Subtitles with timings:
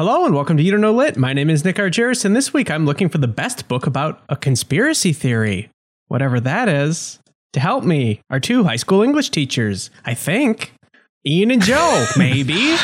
[0.00, 1.18] Hello and welcome to You Don't Know Lit.
[1.18, 4.22] My name is Nick Argyris, and this week I'm looking for the best book about
[4.30, 5.68] a conspiracy theory,
[6.08, 7.18] whatever that is.
[7.52, 10.72] To help me are two high school English teachers, I think.
[11.26, 12.54] Ian and Joe, maybe.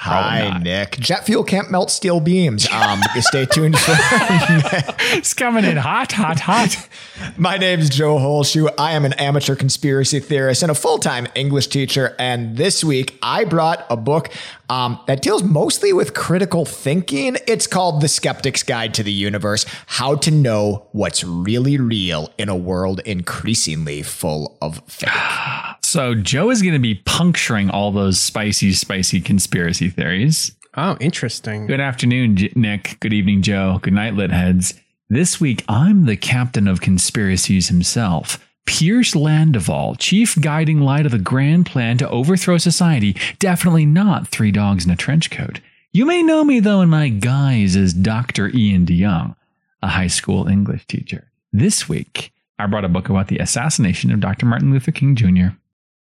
[0.00, 0.58] Hi.
[0.60, 0.98] Nick.
[0.98, 2.68] Jet fuel can't melt steel beams.
[2.72, 3.94] Um, stay tuned for.
[5.10, 6.88] It's coming in hot, hot, hot.
[7.36, 8.66] My name's Joe Holshoe.
[8.76, 12.16] I am an amateur conspiracy theorist and a full time English teacher.
[12.18, 14.30] And this week I brought a book
[14.68, 17.36] um, that deals mostly with critical thinking.
[17.46, 22.48] It's called The Skeptic's Guide to the Universe How to Know What's Really Real in
[22.48, 25.10] a World Increasingly Full of Fake.
[25.88, 30.54] So Joe is going to be puncturing all those spicy, spicy conspiracy theories.
[30.76, 31.66] Oh, interesting.
[31.66, 32.98] Good afternoon, J- Nick.
[33.00, 33.78] Good evening, Joe.
[33.80, 34.74] Good night, lit heads.
[35.08, 38.46] This week, I'm the captain of conspiracies himself.
[38.66, 44.52] Pierce Landival, chief guiding light of the grand plan to overthrow society, definitely not three
[44.52, 45.60] dogs in a trench coat.
[45.90, 48.50] You may know me, though, in my guise as Dr.
[48.54, 49.36] Ian DeYoung,
[49.82, 51.32] a high school English teacher.
[51.50, 54.44] This week, I brought a book about the assassination of Dr.
[54.44, 55.56] Martin Luther King Jr.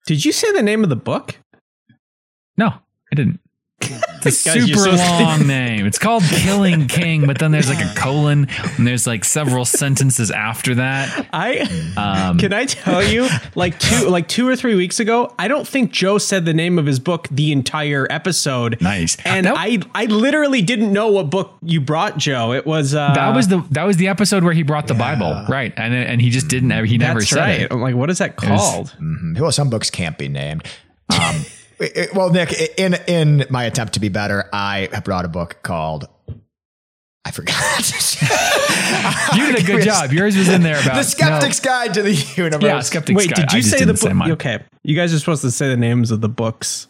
[0.08, 1.38] Did you say the name of the book?
[2.56, 3.40] No, I didn't.
[4.26, 5.86] It's a super so- long name.
[5.86, 10.30] It's called Killing King, but then there's like a colon and there's like several sentences
[10.32, 11.28] after that.
[11.32, 11.60] I
[11.96, 15.66] Um, can I tell you, like two like two or three weeks ago, I don't
[15.66, 18.78] think Joe said the name of his book the entire episode.
[18.82, 19.16] Nice.
[19.24, 22.52] And That- I I literally didn't know what book you brought, Joe.
[22.52, 25.44] It was uh that was the that was the episode where he brought the Bible,
[25.48, 25.72] right?
[25.76, 27.60] And and he just didn't he never that's said right.
[27.62, 27.68] it.
[27.72, 28.96] I'm like, what is that was- called?
[29.00, 29.38] Mhm.
[29.38, 30.64] Well, some books can't be named.
[31.10, 31.52] Um, it- it-
[32.14, 36.08] well, Nick, in in my attempt to be better, I have brought a book called.
[37.24, 37.56] I forgot.
[39.36, 40.12] You did a good job.
[40.12, 42.62] Yours was in there about the Skeptic's Guide to the Universe.
[42.62, 43.16] Yeah, skeptics.
[43.16, 43.48] Wait, Guide.
[43.48, 44.28] did you just say the book?
[44.32, 46.88] okay, you guys are supposed to say the names of the books.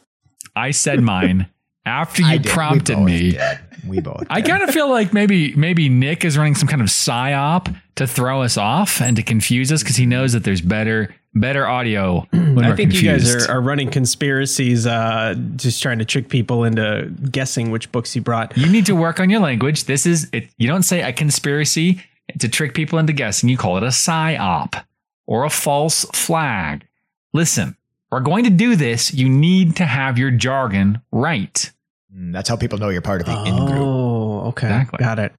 [0.55, 1.48] I said mine
[1.84, 2.47] after I you did.
[2.47, 3.33] We prompted both me.
[3.33, 3.58] did.
[3.86, 4.25] We both.
[4.30, 8.06] I kind of feel like maybe maybe Nick is running some kind of psyop to
[8.06, 12.20] throw us off and to confuse us because he knows that there's better better audio
[12.30, 16.28] when I we're think you guys are, are running conspiracies, uh, just trying to trick
[16.28, 18.56] people into guessing which books you brought.
[18.56, 19.84] You need to work on your language.
[19.84, 20.48] This is it.
[20.58, 22.02] You don't say a conspiracy
[22.39, 23.48] to trick people into guessing.
[23.48, 24.84] You call it a psyop
[25.27, 26.86] or a false flag.
[27.33, 27.77] Listen,
[28.10, 29.12] we're going to do this.
[29.12, 31.70] You need to have your jargon right.
[32.14, 33.78] Mm, That's how people know you're part of the in group.
[33.78, 34.98] Oh, okay, Exactly.
[34.98, 35.33] got it.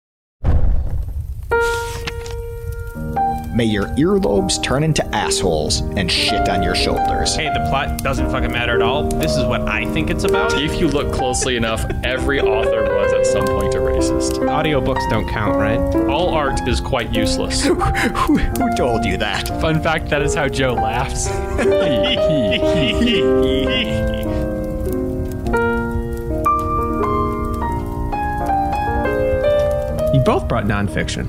[3.59, 7.35] May your earlobes turn into assholes and shit on your shoulders.
[7.35, 9.03] Hey, the plot doesn't fucking matter at all.
[9.03, 10.53] This is what I think it's about.
[10.53, 14.39] If you look closely enough, every author was at some point a racist.
[14.39, 15.77] Audiobooks don't count, right?
[16.07, 17.61] All art is quite useless.
[17.65, 19.49] who, who told you that?
[19.59, 21.27] Fun fact that is how Joe laughs.
[30.13, 31.27] You both brought nonfiction.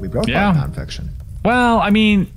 [0.00, 0.52] We both Yeah.
[0.52, 1.08] brought nonfiction.
[1.44, 2.30] Well, I mean,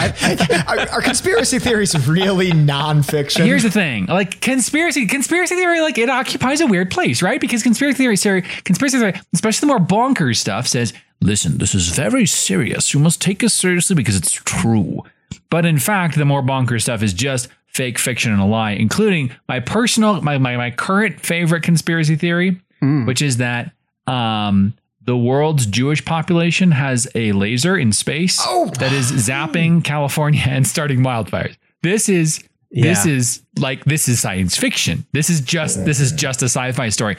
[0.00, 3.44] Are, are conspiracy theories really nonfiction?
[3.44, 7.38] here's the thing: like conspiracy, conspiracy theory, like it occupies a weird place, right?
[7.38, 11.88] Because conspiracy theory, theory conspiracy theory, especially the more bonkers stuff, says, "Listen, this is
[11.88, 12.94] very serious.
[12.94, 15.02] You must take us seriously because it's true."
[15.50, 19.32] But in fact, the more bonkers stuff is just fake fiction and a lie, including
[19.48, 22.58] my personal, my my, my current favorite conspiracy theory,
[23.04, 23.72] which is that
[24.06, 24.72] um,
[25.02, 28.66] the world's Jewish population has a laser in space oh.
[28.78, 31.56] that is zapping California and starting wildfires.
[31.82, 35.04] This is this is like this is science fiction.
[35.12, 37.16] This is just this is just a sci-fi story.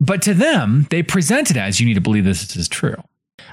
[0.00, 3.02] But to them, they present it as you need to believe this is true.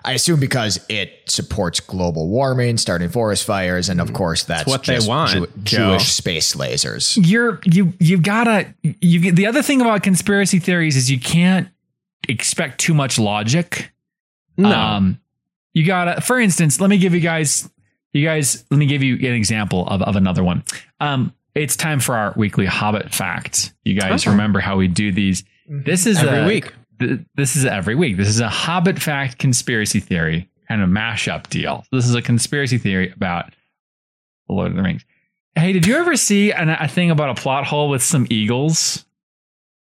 [0.03, 4.15] I assume because it supports global warming, starting forest fires, and of mm.
[4.15, 7.17] course that's what they want, Jew- Jewish space lasers.
[7.19, 11.69] You're you you gotta you the other thing about conspiracy theories is you can't
[12.27, 13.91] expect too much logic.
[14.57, 14.71] No.
[14.71, 15.19] Um,
[15.73, 17.69] you gotta, for instance, let me give you guys,
[18.13, 20.63] you guys, let me give you an example of, of another one.
[20.99, 23.73] Um, it's time for our weekly Hobbit facts.
[23.83, 24.31] You guys Oh.
[24.31, 25.43] remember how we do these?
[25.67, 26.73] This is Every a- week.
[26.99, 28.17] th- This is every week.
[28.17, 31.85] This is a Hobbit fact conspiracy theory kind of mashup deal.
[31.91, 33.51] This is a conspiracy theory about
[34.47, 35.03] the Lord of the Rings.
[35.55, 39.05] Hey, did you ever see an, a thing about a plot hole with some eagles?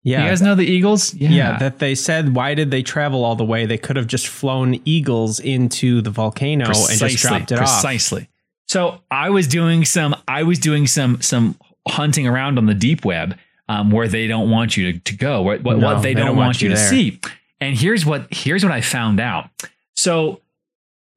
[0.07, 0.23] Yeah.
[0.23, 1.13] You guys know the eagles?
[1.15, 1.59] yeah.
[1.59, 3.67] that they said, why did they travel all the way?
[3.67, 7.61] They could have just flown eagles into the volcano and just dropped it off.
[7.61, 8.29] precisely.
[8.69, 11.57] So I was doing some, I was doing some, some
[11.89, 13.37] hunting around on the deep web,
[13.69, 16.15] um, where they don't want you to, to go, what, what, No, what they, they
[16.15, 17.21] don't, don't want, want you you to see.
[17.61, 19.51] And here's what, here's what I found out.
[19.95, 20.41] So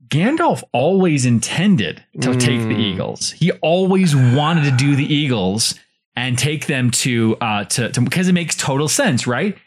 [0.07, 2.80] Gandalf always intended to take the Mm.
[2.80, 3.31] eagles.
[3.31, 5.75] He always wanted to do the eagles
[6.15, 9.57] and take them to uh to, to because it makes total sense, right?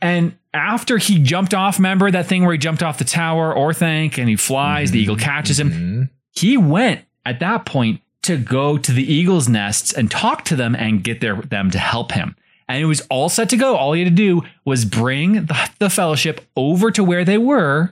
[0.00, 4.18] And after he jumped off, remember that thing where he jumped off the tower, Orthanc,
[4.18, 5.70] and he flies, the eagle catches him.
[5.70, 6.10] Mhm.
[6.32, 10.74] He went at that point to go to the eagles' nests and talk to them
[10.74, 12.34] and get their, them to help him.
[12.68, 13.76] And it was all set to go.
[13.76, 17.90] All he had to do was bring the, the fellowship over to where they were,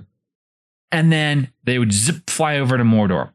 [0.93, 3.31] and then they would zip fly over to Mordor.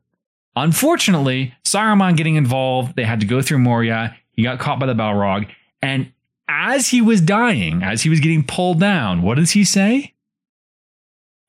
[0.56, 4.16] Unfortunately, Saruman getting involved, they had to go through Moria.
[4.34, 5.48] He got caught by the Balrog.
[5.82, 6.12] And
[6.48, 10.14] as he was dying, as he was getting pulled down, what does he say?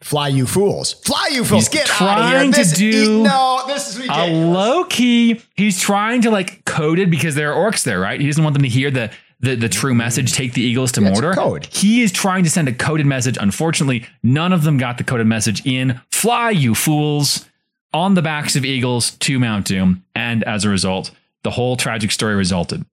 [0.00, 0.92] Fly, you fools!
[0.92, 1.66] Fly, you fools!
[1.66, 2.34] He's Get out of here!
[2.38, 6.98] trying to This, do no, this is A low key, he's trying to like code
[6.98, 8.20] it because there are orcs there, right?
[8.20, 9.10] He doesn't want them to hear the
[9.40, 11.34] the, the true message, take the eagles to Yeah, Mordor.
[11.34, 11.66] code.
[11.66, 13.36] He is trying to send a coded message.
[13.38, 16.00] Unfortunately, none of them got the coded message in.
[16.12, 17.44] Fly, you fools,
[17.92, 20.02] on the backs of eagles to Mount Doom.
[20.14, 21.10] And as a result,
[21.44, 22.84] the whole tragic story resulted.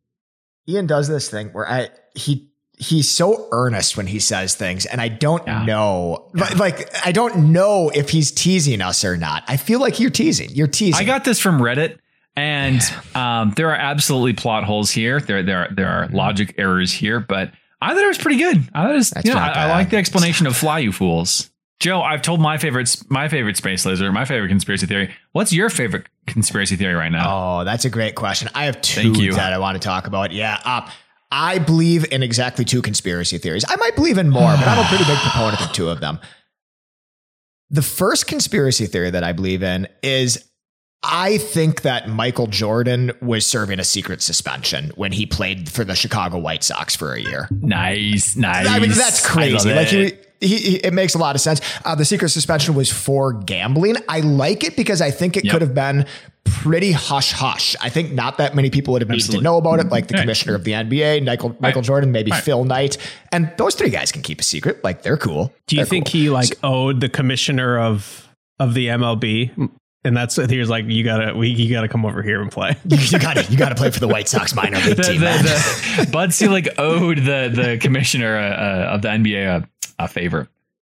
[0.69, 5.00] Ian does this thing where I he he's so earnest when he says things, and
[5.01, 5.65] I don't Yeah.
[5.65, 9.44] know, like, like I don't know if he's teasing us or not.
[9.48, 10.50] I feel like you're teasing.
[10.51, 11.01] You're teasing.
[11.01, 11.98] I got this from Reddit,
[12.36, 12.81] and
[13.15, 15.19] um, there are absolutely plot holes here.
[15.19, 17.51] There, there, are, there are logic errors here, but
[17.81, 18.57] I thought it was pretty good.
[18.74, 21.50] I thought it was, you know, I, I like the explanation of "fly, you fools."
[21.81, 25.16] Joe, I've told my favorite, my favorite space laser, my favorite conspiracy theory.
[25.31, 27.25] What's your favorite conspiracy theory right now?
[27.62, 28.50] Oh, that's a great question.
[28.54, 29.33] I have two Thank you.
[29.33, 30.31] that I want to talk about.
[30.31, 30.62] Yeah.
[30.63, 30.88] Uh,
[31.31, 33.66] I believe in exactly two conspiracy theories.
[33.68, 36.19] I might believe in more, but I'm a pretty big proponent of two of them.
[37.72, 40.48] The first conspiracy theory that I believe in is
[41.01, 45.95] I think that Michael Jordan was serving a secret suspension when he played for the
[45.95, 47.50] Chicago White Sox for a year.
[47.50, 48.68] Nice, nice.
[48.68, 49.74] I mean, that's crazy.
[49.74, 50.13] Like he.
[50.41, 51.61] He, he, it makes a lot of sense.
[51.85, 53.95] Uh, the secret suspension was for gambling.
[54.09, 55.51] I like it because I think it Yep.
[55.53, 56.05] could have been
[56.43, 57.75] pretty hush hush.
[57.81, 60.15] I think not that many people would have needed to know about it, like the
[60.15, 60.21] Right.
[60.21, 62.43] commissioner of the NBA, Michael, Michael Jordan, maybe Right.
[62.43, 62.97] Phil Knight,
[63.31, 64.83] and those three guys can keep a secret.
[64.83, 65.53] Like they're cool.
[65.67, 66.19] Do you They're think cool.
[66.21, 68.27] he like owed the commissioner of
[68.59, 69.51] of the MLB?
[70.03, 72.75] And that's he was like, you gotta we you gotta come over here and play.
[72.86, 75.19] you got to you got to play for the White Sox minor league the, team?
[75.19, 75.44] the, man.
[75.44, 80.48] the Bud Selig owed the the commissioner uh, uh, of the NBA a, a favor.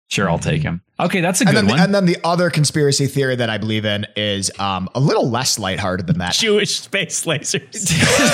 [0.08, 0.80] Sure, I'll take him.
[1.00, 1.80] Okay, that's a and good then, one.
[1.80, 5.58] and then the other conspiracy theory that I believe in is um, a little less
[5.58, 6.34] lighthearted than that.
[6.34, 7.90] Jewish space lasers.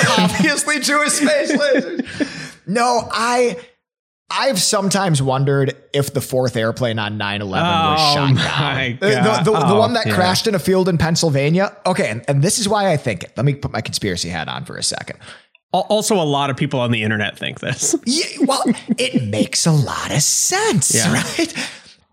[0.19, 2.67] obviously Jewish space lasers.
[2.67, 3.57] No, I
[4.31, 8.37] I've sometimes wondered if the fourth airplane on 9-11 was Oh shot down.
[8.37, 9.45] Uh, the- God.
[9.45, 10.15] The, the, the Oh, one that yeah.
[10.15, 11.75] crashed in a field in Pennsylvania.
[11.85, 13.33] Okay, and, and this is why I think it.
[13.35, 15.19] Let me put my conspiracy hat on for a second.
[15.73, 17.95] Also, a lot of people on the internet think this.
[18.05, 18.63] Yeah, well,
[18.97, 21.13] it makes a lot of sense, Yeah.
[21.13, 21.53] right?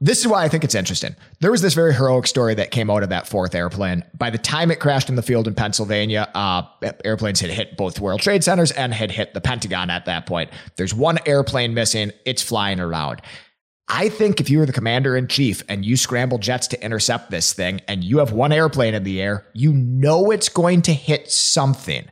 [0.01, 1.17] This is why I think it's interesting.
[1.41, 4.05] There was this very heroic story that came out of that fourth airplane.
[4.17, 6.63] By the time it crashed in the field in Pennsylvania, uh,
[7.05, 10.51] airplanes had hit both World Trade Centers and had hit the Pentagon at that point.
[10.77, 12.13] There's one airplane missing.
[12.25, 13.23] It's flying around.
[13.89, 17.31] I think if you were the commander in chief and you scramble jets to intercept
[17.31, 20.93] this thing and you have one airplane in the air, you know it's going to
[20.93, 22.09] hit something.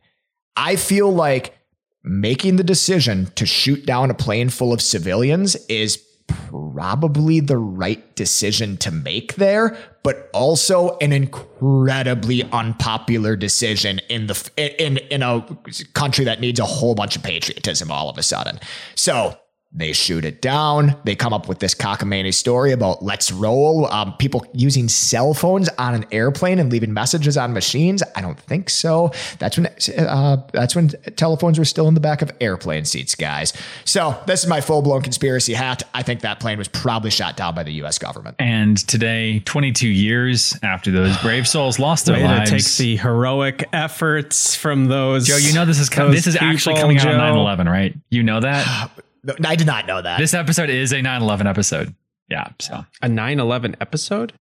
[0.56, 1.54] I feel like
[2.02, 8.14] making the decision to shoot down a plane full of civilians is probably the right
[8.16, 15.46] decision to make there, but also an incredibly unpopular decision in the in in a
[15.94, 18.58] country that needs a whole bunch of patriotism all of a sudden.
[18.94, 19.38] So
[19.72, 20.96] they shoot it down.
[21.04, 23.86] They come up with this cockamamie story about let's roll.
[23.92, 28.02] Um, people using cell phones on an airplane and leaving messages on machines.
[28.14, 29.12] I don't think so.
[29.38, 29.66] That's when
[29.98, 33.52] uh, that's when telephones were still in the back of airplane seats, guys.
[33.84, 35.82] So this is my full blown conspiracy hat.
[35.92, 37.98] I think that plane was probably shot down by the U.S.
[37.98, 38.36] government.
[38.38, 42.96] and today, 22 years after those brave souls lost their Way to lives, take the
[42.96, 45.26] heroic efforts from those.
[45.26, 47.20] Joe, you know this is com- this is actually people, coming out Joe.
[47.20, 47.94] on 9/11, right?
[48.08, 48.90] You know that
[49.26, 50.18] No, I did not know that.
[50.18, 51.94] this episode is a 9/11 episode.
[52.28, 54.32] Yeah, so A 9/11 episode.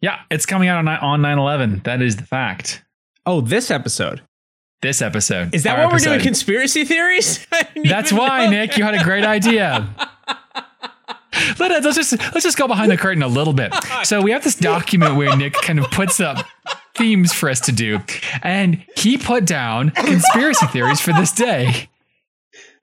[0.00, 1.84] yeah, it's coming out on on 9/11.
[1.84, 2.82] That is the fact.
[3.26, 4.22] Oh, this episode.
[4.82, 6.20] This episode Is that our what we're doing?
[6.20, 7.46] Conspiracy theories?
[7.84, 8.76] That's why, know Nick.
[8.76, 9.88] You had a great idea.
[11.58, 13.74] Let us, let's just let's just go behind the curtain a little bit.
[14.04, 16.46] So we have this document where Nick kind of puts up
[16.94, 18.00] themes for us to do,
[18.42, 21.88] and he put down conspiracy theories for this day.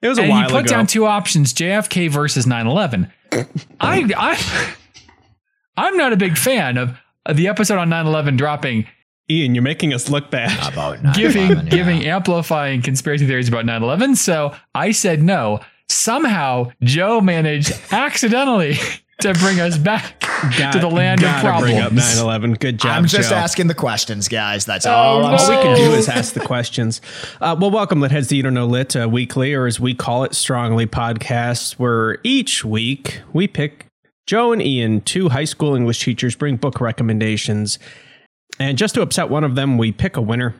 [0.02, 0.74] It was a and while he put ago.
[0.74, 3.10] down two options: JFK versus 9/11.
[3.80, 4.74] I I
[5.76, 8.86] I'm not a big fan of, of the episode on 9/11 dropping
[9.30, 10.72] Ian, you're making us look bad.
[10.72, 11.62] about giving yeah.
[11.62, 14.16] giving amplifying conspiracy theories about 9/11.
[14.16, 15.60] So I said no.
[15.88, 18.76] Somehow Joe managed accidentally
[19.22, 20.20] to bring us back
[20.58, 22.54] Got- to the land of gotta bring up 9/11.
[22.58, 22.92] Good job.
[22.92, 23.36] I'm just Joe.
[23.36, 24.64] asking the questions, guys.
[24.64, 27.00] That's all I'm All we can do is ask the questions.
[27.40, 30.24] Uh, well, welcome, Litheads to You Don't Know Lit uh, Weekly, or as we call
[30.24, 33.86] it, Strongly Podcast, where each week we pick
[34.26, 37.78] Joe and Ian, two high school English teachers, bring book recommendations.
[38.58, 40.54] And just to upset one of them, we pick a winner.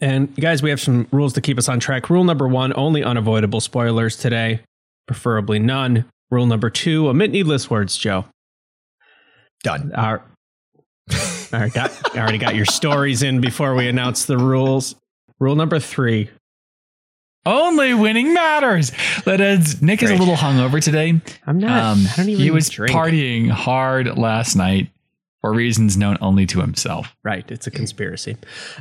[0.00, 2.10] And guys, we have some rules to keep us on track.
[2.10, 4.60] Rule number one only unavoidable spoilers today,
[5.06, 6.04] preferably none.
[6.30, 8.26] Rule number two omit needless words, Joe.
[9.62, 9.92] Done.
[9.94, 10.22] Our,
[11.10, 14.94] all right, got, I already got your stories in before we announce the rules.
[15.38, 16.30] Rule number three.
[17.46, 18.92] Only winning matters.
[19.24, 21.18] That is, Nick is a little hungover today.
[21.46, 21.82] I'm not.
[21.82, 22.44] Um, I don't even.
[22.44, 22.94] he was drink.
[22.94, 24.90] partying hard last night
[25.40, 27.16] for reasons known only to himself.
[27.24, 28.36] Right, it's a conspiracy.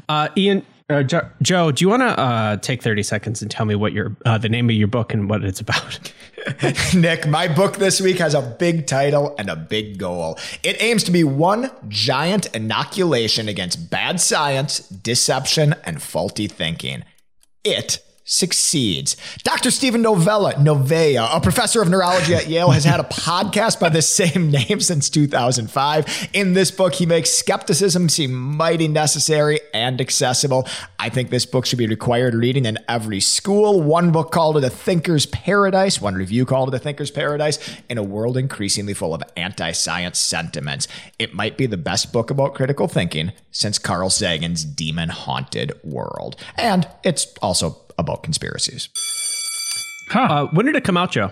[0.09, 3.65] Uh, Ian, uh, jo- Joe, do you want to uh, take 30 seconds and tell
[3.65, 6.11] me what your uh, the name of your book and what it's about?
[6.95, 10.37] Nick, my book this week has a big title and a big goal.
[10.63, 17.03] It aims to be one giant inoculation against bad science, deception, and faulty thinking.
[17.65, 19.15] It succeeds.
[19.43, 19.71] Dr.
[19.71, 24.01] Steven Novella, Novea, a professor of neurology at Yale, has had a podcast by the
[24.01, 26.29] same name since 2005.
[26.33, 30.67] In this book, he makes skepticism seem mighty necessary and accessible.
[30.99, 33.81] I think this book should be required reading in every school.
[33.81, 37.57] One book called it a thinker's paradise, one review called it a thinker's paradise,
[37.87, 40.87] in a world increasingly full of anti science sentiments.
[41.17, 46.35] It might be the best book about critical thinking since Carl Sagan's demon haunted world.
[46.57, 48.89] And it's also about conspiracies.
[50.13, 51.31] Uh, when did it come out, Joe?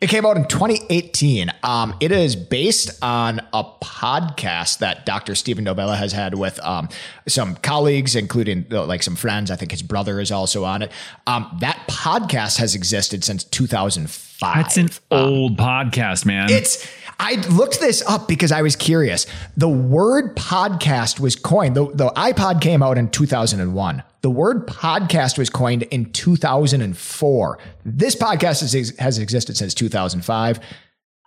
[0.00, 1.52] It came out in 2018.
[1.62, 5.34] Um, it is based on a podcast that Dr.
[5.34, 6.88] Steven Novella has had with um,
[7.28, 9.50] some colleagues, including uh, like some friends.
[9.50, 10.90] I think his brother is also on it.
[11.26, 14.54] Um, that podcast has existed since 2005.
[14.54, 16.48] That's an old podcast, man.
[16.48, 16.90] It's
[17.22, 19.26] I looked this up because I was curious.
[19.54, 21.76] The word podcast was coined.
[21.76, 24.02] The, the iPod came out in 2001.
[24.22, 27.58] The word podcast was coined in 2004.
[27.84, 30.60] This podcast has, has existed since 2005.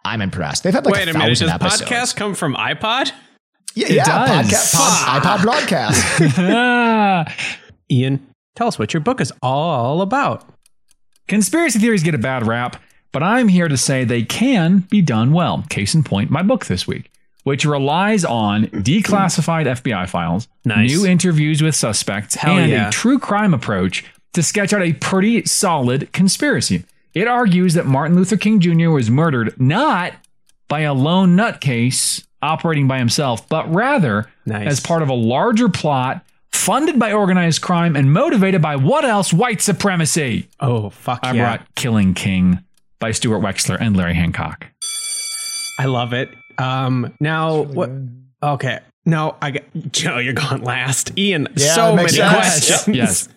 [0.04, 0.64] I'm impressed.
[0.64, 1.30] They've had like Wait a a minute.
[1.30, 1.84] Does thousand episodes.
[1.90, 3.12] podcast come from iPod?
[3.76, 4.52] Yeah, yeah does.
[4.52, 7.32] podcast, pod, iPod broadcast.
[7.92, 10.44] Ian, tell us what your book is all about.
[11.28, 12.82] Conspiracy theories get a bad rap,
[13.14, 15.64] but I'm here to say they can be done well.
[15.70, 17.10] Case in point, my book this week,
[17.44, 20.90] which relies on declassified FBI files, Nice.
[20.90, 22.90] new interviews with suspects, Hell and yeah.
[22.90, 24.04] a true crime approach
[24.34, 26.84] to sketch out a pretty solid conspiracy.
[27.14, 28.90] It argues that Martin Luther King Jr.
[28.90, 30.14] was murdered not
[30.68, 34.68] by a lone nutcase operating by himself, but rather Nice.
[34.68, 39.32] as part of a larger plot funded by organized crime and motivated by what else?
[39.32, 40.48] White supremacy.
[40.60, 41.44] Oh, fuck I yeah.
[41.58, 42.64] brought Killing King
[43.04, 44.66] by Stuart Wexler and Larry Hancock.
[45.78, 46.30] I love it.
[46.58, 47.90] Um, now, what?
[48.42, 48.80] Okay.
[49.06, 50.20] No, I got Joe.
[50.20, 51.12] You're going last.
[51.20, 52.32] Ian, Yeah, so many sense.
[52.34, 52.96] questions.
[52.96, 53.28] Yes.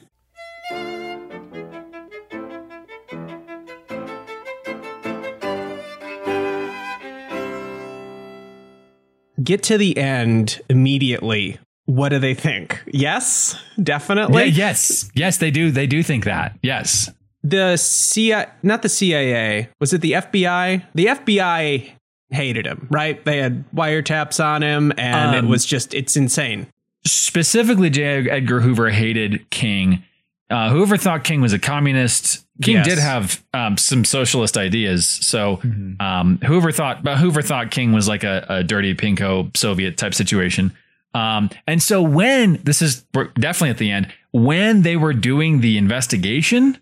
[9.43, 11.59] Get to the end immediately.
[11.87, 12.83] What do they think?
[12.87, 14.45] Yes, definitely.
[14.45, 15.11] Yeah, yes.
[15.15, 15.71] Yes, they do.
[15.71, 16.57] They do think that.
[16.63, 17.11] Yes.
[17.49, 19.69] The CIA, not the CIA.
[19.81, 20.83] Was it the FBI?
[20.95, 21.91] The FBI
[22.31, 23.25] hated him, right?
[23.25, 26.67] They had wiretaps on him, and it Um, was just it's insane.
[27.05, 28.29] Specifically, J.
[28.29, 30.03] Edgar Hoover hated King.
[30.51, 32.87] Uh, whoever thought King was a communist, King Yes.
[32.87, 35.07] did have um, some socialist ideas.
[35.07, 35.61] So
[36.01, 40.15] um, Hoover thought, but Hoover thought King was like a, a dirty pinko Soviet type
[40.15, 40.73] situation.
[41.15, 43.03] Um, and so when this is
[43.39, 46.79] definitely at the end, when they were doing the investigation,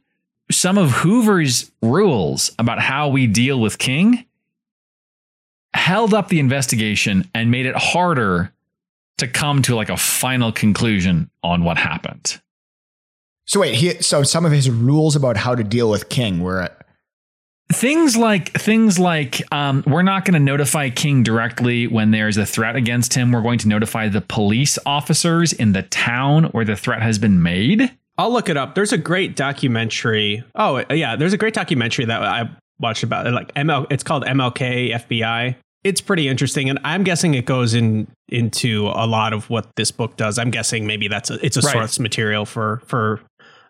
[0.51, 4.25] some of Hoover's rules about how we deal with King
[5.75, 8.53] held up the investigation and made it harder
[9.19, 12.41] to come to like a final conclusion on what happened.
[13.47, 16.69] So wait, he, so some of his rules about how to deal with King were
[17.73, 22.45] Things like things like um, we're not going to notify King directly when there's a
[22.45, 23.33] threat against him.
[23.33, 27.43] We're going to notify the police officers in the town where the threat has been
[27.43, 27.91] made.
[28.17, 28.75] I'll look it up.
[28.75, 30.45] There's a great documentary.
[30.55, 33.31] Oh yeah, there's a great documentary that I watched about it.
[33.33, 35.57] Like ML, it's called MLK FBI.
[35.83, 39.91] It's pretty interesting, and I'm guessing it goes in into a lot of what this
[39.91, 40.39] book does.
[40.39, 41.73] I'm guessing maybe that's a, it's a Right.
[41.73, 43.21] source material for for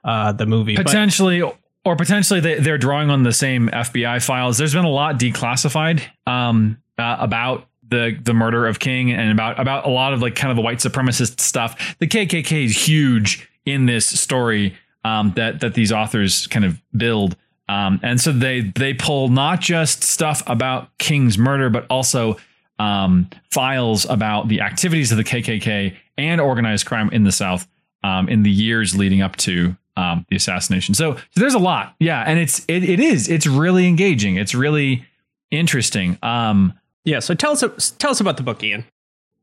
[0.04, 0.76] uh, the movie.
[0.76, 1.42] But- potentially
[1.86, 6.00] or potentially they, they're drawing on the same fbi files there's been a lot declassified
[6.26, 10.34] um, uh, about the the murder of king and about about a lot of like
[10.34, 15.60] kind of the white supremacist stuff the kkk is huge in this story um, that
[15.60, 17.36] that these authors kind of build
[17.68, 22.36] um, and so they they pull not just stuff about king's murder but also
[22.78, 27.68] um, files about the activities of the KKK and organized crime in the South
[28.02, 30.94] um, in the years leading up to um, the assassination.
[30.94, 34.36] So, so there's a lot, yeah, and it's it, it is it's really engaging.
[34.36, 35.04] It's really
[35.50, 36.18] interesting.
[36.22, 37.20] Um, Yeah.
[37.20, 38.84] So tell us tell us about the book, Ian.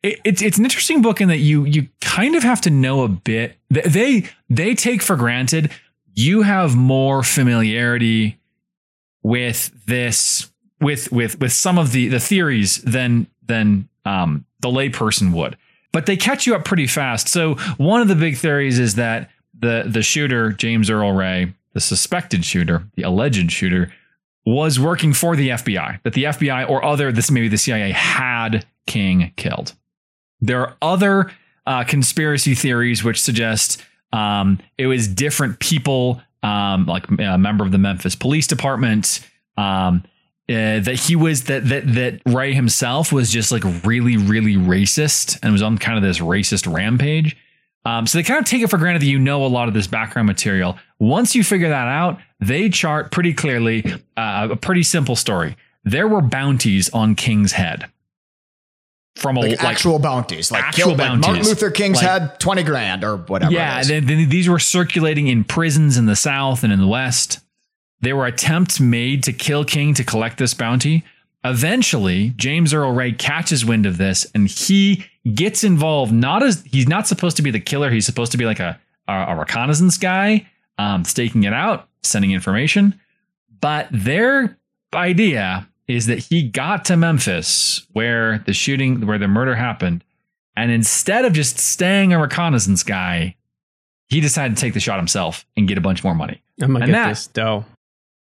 [0.04, 3.04] It, it's it's an interesting book in that you you kind of have to know
[3.04, 3.58] a bit.
[3.70, 5.72] They they take for granted
[6.14, 8.40] you have more familiarity
[9.24, 15.34] with this with with with some of the the theories than than um, the layperson
[15.34, 15.58] would.
[15.92, 17.28] But they catch you up pretty fast.
[17.28, 21.82] So one of the big theories is that the the shooter James Earl Ray, the
[21.82, 23.94] suspected shooter, the alleged shooter,
[24.46, 26.02] was working for the FBI.
[26.04, 29.76] That the FBI or other this maybe the CIA had King killed.
[30.42, 31.32] There are other
[31.66, 33.84] uh, conspiracy theories which suggest
[34.14, 40.04] um, it was different people, um, like a member of the Memphis Police Department, um,
[40.50, 45.40] uh, that he was that that that Ray himself was just like really really racist
[45.42, 47.38] and was on kind of this racist rampage.
[47.86, 49.74] Um, so they kind of take it for granted that you know a lot of
[49.74, 50.78] this background material.
[51.00, 53.84] Once you figure that out, they chart pretty clearly
[54.18, 55.56] uh, a pretty simple story.
[55.84, 57.90] There were bounties on King's head
[59.16, 61.44] from a Like, like actual bounties, like, actual killed, like Martin.
[61.44, 63.52] Luther King's Like- had twenty grand or whatever.
[63.52, 63.88] Yeah, it is.
[63.90, 67.40] then, then these were circulating in prisons in the South and in the West.
[68.00, 71.04] There were attempts made to kill King to collect this bounty.
[71.44, 76.14] Eventually, James Earl Ray catches wind of this and he gets involved.
[76.14, 77.90] Not as he's not supposed to be the killer.
[77.92, 82.32] He's supposed to be like a, a, a reconnaissance guy, um, staking it out, sending
[82.32, 83.00] information.
[83.60, 84.58] But their
[84.94, 90.04] idea is that he got to Memphis where the shooting, where the murder happened,
[90.56, 93.36] and instead of just staying a reconnaissance guy,
[94.08, 96.42] he decided to take the shot himself and get a bunch more money.
[96.62, 97.66] I'm gonna And get that- this dough.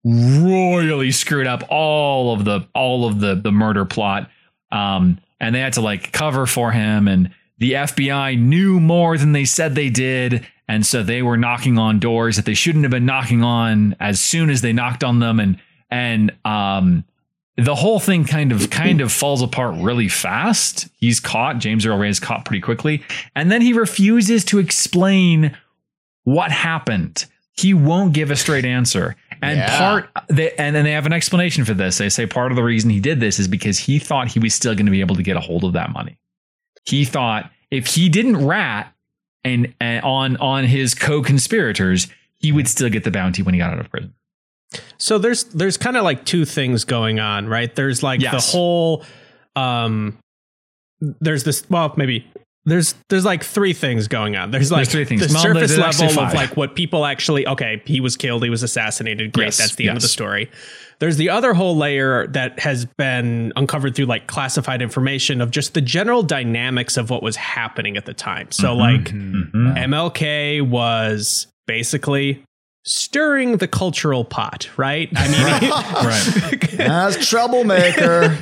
[0.08, 4.30] Royally screwed up all of the all of the the murder plot.
[4.72, 9.32] Um, and they had to like cover for him and the FBI knew more than
[9.32, 10.46] they said they did.
[10.68, 14.20] And so they were knocking on doors that they shouldn't have been knocking on as
[14.20, 15.40] soon as they knocked on them.
[15.40, 15.58] And
[15.90, 17.04] and um
[17.58, 20.90] the whole thing kind of kind of falls apart really fast.
[20.98, 21.60] He's caught.
[21.60, 23.04] James Earl Ray is caught pretty quickly,
[23.36, 25.56] and then he refuses to explain
[26.24, 27.26] what happened.
[27.54, 29.16] He won't give a straight answer.
[29.42, 29.78] And Yeah.
[29.78, 31.98] part they, and then they have an explanation for this.
[31.98, 34.54] They say part of the reason he did this is because he thought he was
[34.54, 36.18] still going to be able to get a hold of that money.
[36.86, 38.94] He thought if he didn't rat
[39.44, 42.08] and, and on on his co-conspirators,
[42.40, 44.14] he would still get the bounty when he got out of prison.
[44.98, 47.74] So there's there's kind of like two things going on, right?
[47.74, 48.46] There's like Yes.
[48.52, 49.04] the whole
[49.56, 50.18] um
[51.22, 52.26] there's this well maybe
[52.68, 54.50] there's there's like three things going on.
[54.52, 55.22] There's like three things.
[55.28, 58.44] the Well, surface there's actually level of like what people actually okay, he was killed,
[58.44, 59.34] he was assassinated.
[59.34, 60.50] Great, Yes, that's the end of the story.
[61.00, 65.74] There's the other whole layer that has been uncovered through like classified information of just
[65.76, 68.52] the general dynamics of what was happening at the time.
[68.52, 68.80] So Mm-hmm.
[68.80, 69.94] like Mm-hmm.
[69.94, 72.44] MLK was basically
[72.86, 75.10] stirring the cultural pot, right?
[75.16, 75.72] I mean,
[76.52, 76.72] Right.
[76.78, 78.38] That's troublemaker.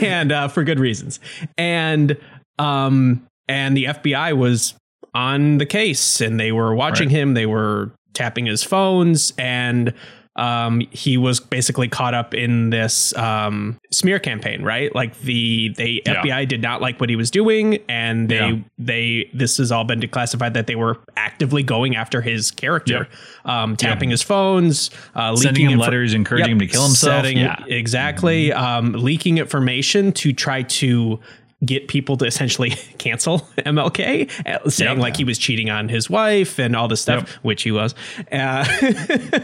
[0.04, 1.20] and uh, for good reasons.
[1.56, 2.16] And
[2.58, 4.74] um, and the FBI was
[5.14, 7.16] on the case, and they were watching Right.
[7.16, 7.34] him.
[7.34, 9.92] They were tapping his phones, and
[10.36, 14.94] um, he was basically caught up in this um, smear campaign, right?
[14.94, 16.22] Like the they Yeah.
[16.22, 18.56] FBI did not like what he was doing, and they Yeah.
[18.78, 23.08] they this has all been declassified that they were actively going after his character,
[23.44, 27.22] um, tapping his phones, uh, Sending leaking him letters, encouraging Yep, him to kill himself.
[27.24, 27.56] setting- yeah.
[27.66, 28.52] exactly.
[28.52, 31.18] Um, leaking information to try to
[31.64, 35.02] get people to essentially cancel MLK, uh, saying Yep.
[35.02, 37.44] like he was cheating on his wife and all this stuff, Yep.
[37.44, 37.94] which he was
[38.30, 38.36] uh,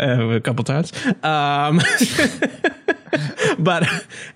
[0.00, 0.92] uh, a couple times.
[1.22, 1.80] Um,
[3.58, 3.86] but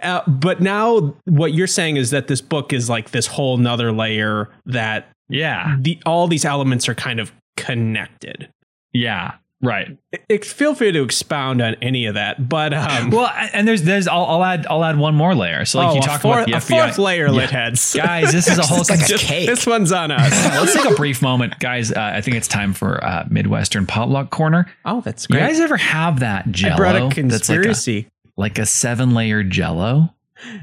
[0.03, 3.93] uh, but now what you're saying is that this book is like this whole nother
[3.93, 5.77] layer that Yeah.
[5.81, 8.49] the all these elements are kind of connected.
[8.93, 9.35] Yeah.
[9.63, 9.97] Right.
[10.29, 14.07] It, feel free to expound on any of that, but um, Well, and there's there's
[14.07, 15.65] I'll, I'll add I'll add one more layer.
[15.65, 17.95] So like oh, you talk fourth, about the a fourth layer, lit heads.
[17.97, 19.49] Guys, this is a whole like a cake.
[19.49, 20.31] This one's on us.
[20.31, 21.91] Let's take a brief moment, guys.
[21.91, 24.67] Uh, I think it's time for uh, Midwestern potluck corner.
[24.85, 25.47] oh, that's You great.
[25.47, 26.75] guys ever have that Jello?
[26.75, 28.09] I brought a that's like a conspiracy.
[28.37, 30.11] like a seven layer Jello.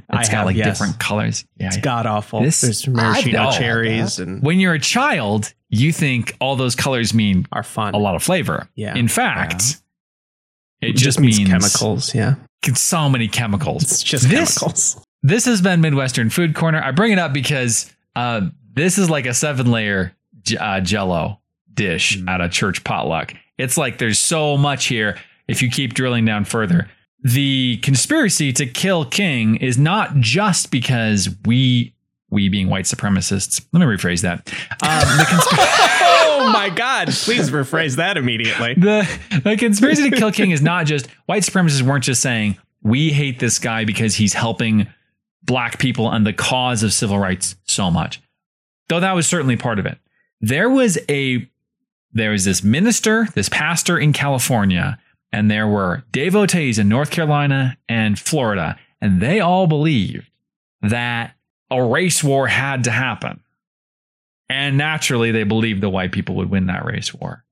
[0.09, 0.67] I It's got have, like yes.
[0.67, 1.45] different colors.
[1.57, 1.67] Yeah.
[1.67, 2.41] It's god awful.
[2.41, 7.13] This- There's I maraschino cherries and When you're a child, you think all those colors
[7.13, 7.93] mean are fun.
[7.95, 8.67] a lot of flavor.
[8.75, 8.95] Yeah.
[8.95, 9.77] In fact,
[10.81, 12.13] it It just, just means means chemicals.
[12.13, 12.35] Yeah,
[12.75, 13.83] So many chemicals.
[13.83, 15.05] it's just This- chemicals.
[15.25, 16.83] This has been Midwestern Food Corner.
[16.83, 18.41] I bring it up because uh,
[18.73, 21.39] this is like a seven layer j- uh, jello
[21.73, 22.29] dish Mm.
[22.29, 23.33] at a church potluck.
[23.57, 25.17] It's like there's so much here.
[25.47, 26.89] If you keep drilling down further,
[27.23, 31.93] the conspiracy to kill King is not just because we
[32.29, 33.63] we being white supremacists.
[33.71, 34.39] Let me rephrase that.
[34.81, 35.99] Um, the, consp-
[36.45, 37.07] Oh my God!
[37.09, 38.73] Please rephrase that immediately.
[38.73, 39.07] the
[39.43, 43.39] the conspiracy to kill King is not just white supremacists weren't just saying we hate
[43.39, 44.87] this guy because he's helping
[45.43, 48.21] black people and the cause of civil rights so much.
[48.89, 49.97] Though that was certainly part of it.
[50.41, 51.47] There was a
[52.11, 54.99] there was this minister, this pastor in California,
[55.33, 60.29] and there were devotees in North Carolina and Florida, and they all believed
[60.83, 61.33] that
[61.71, 63.41] a race war had to happen.
[64.47, 67.43] And naturally, they believed the white people would win that race war.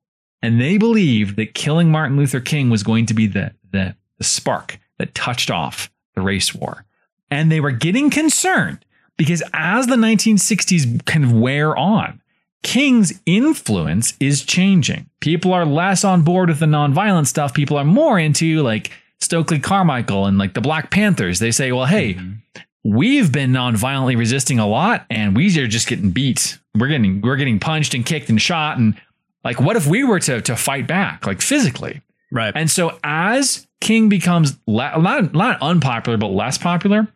[0.44, 4.24] And they believed that killing Martin Luther King was going to be the, the, the
[4.24, 6.86] spark that touched off the race war.
[7.32, 8.86] And they were getting concerned
[9.18, 12.21] because as the 1960s kind of wear on,
[12.64, 15.10] King's influence is changing.
[15.20, 17.54] People are less on board with the nonviolent stuff.
[17.54, 21.40] People are more into like Stokely Carmichael and like the Black Panthers.
[21.40, 22.62] They say, well, hey, mm-hmm.
[22.84, 26.60] we've been nonviolently resisting a lot and we are just getting beat.
[26.76, 28.78] We're getting we're getting punched and kicked and shot.
[28.78, 29.00] And
[29.44, 32.02] like, what if we were to to fight back, like physically?
[32.32, 32.54] Right.
[32.56, 37.08] And so as King becomes le- not, not unpopular, but less popular,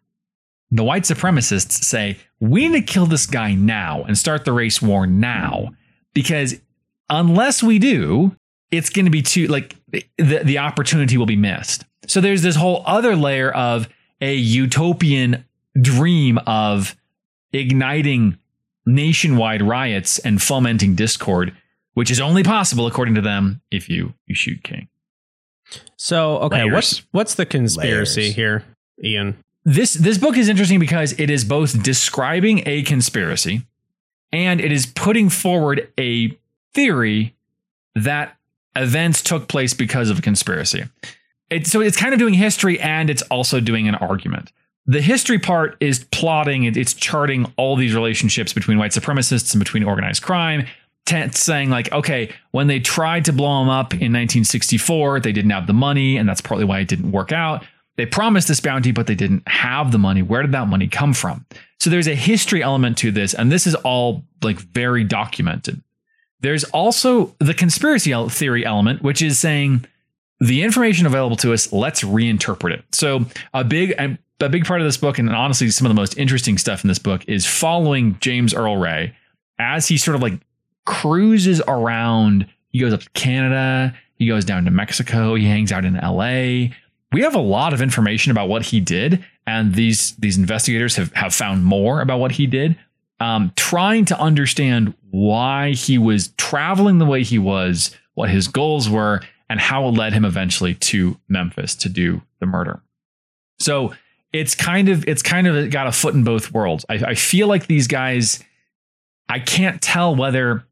[0.72, 4.82] the white supremacists say, we need to kill this guy now and start the race
[4.82, 5.70] war now.
[6.14, 6.60] Because
[7.10, 8.36] unless we do,
[8.72, 9.76] it's going to be too, like,
[10.18, 11.86] the, the opportunity will be missed.
[12.08, 13.88] So there's this whole other layer of
[14.22, 15.46] a utopian
[15.80, 16.96] dream of
[17.54, 18.38] igniting
[18.86, 21.56] nationwide riots and fomenting discord,
[21.94, 24.88] which is only possible, according to them, if you, you shoot King.
[25.98, 26.74] So okay, Layers.
[26.74, 28.36] what's what's the conspiracy Layers.
[28.36, 28.64] here,
[29.04, 29.38] Ian?
[29.66, 33.64] This this book is interesting because it is both describing a conspiracy
[34.32, 36.38] and it is putting forward a
[36.74, 37.34] theory
[37.96, 38.38] that
[38.76, 40.84] events took place because of a conspiracy.
[41.50, 44.52] It, so it's kind of doing history and it's also doing an argument.
[44.86, 49.60] The history part is plotting, it- it's charting all these relationships between white supremacists and
[49.60, 50.66] between organized crime,
[51.32, 55.68] saying, like, okay, when they tried to blow him up in 1964, they didn't have
[55.68, 57.64] the money, and that's partly why it didn't work out.
[57.98, 60.22] They promised this bounty, but they didn't have the money.
[60.22, 61.46] Where did that money come from?
[61.80, 65.82] So there's a history element to this, and this is all like very documented.
[66.42, 69.86] There's also the conspiracy theory element, which is saying
[70.40, 72.84] the information available to us, let's reinterpret it.
[72.92, 73.94] So a big
[74.42, 76.88] a big part of this book, and honestly, some of the most interesting stuff in
[76.90, 79.16] this book is following James Earl Ray
[79.60, 80.40] as he sort of like
[80.86, 82.48] cruises around.
[82.72, 86.76] He goes up to Canada, he goes down to Mexico, he hangs out in LA.
[87.16, 91.14] We have a lot of information about what he did, and these these investigators have
[91.14, 92.76] have found more about what he did,
[93.22, 98.90] um, trying to understand why he was traveling the way he was, what his goals
[98.90, 102.82] were, and how it led him eventually to Memphis to do the murder.
[103.60, 103.94] So
[104.34, 106.84] it's kind of it's kind of got a foot in both worlds.
[106.90, 108.44] I, I feel like these guys,
[109.30, 110.66] I can't tell whether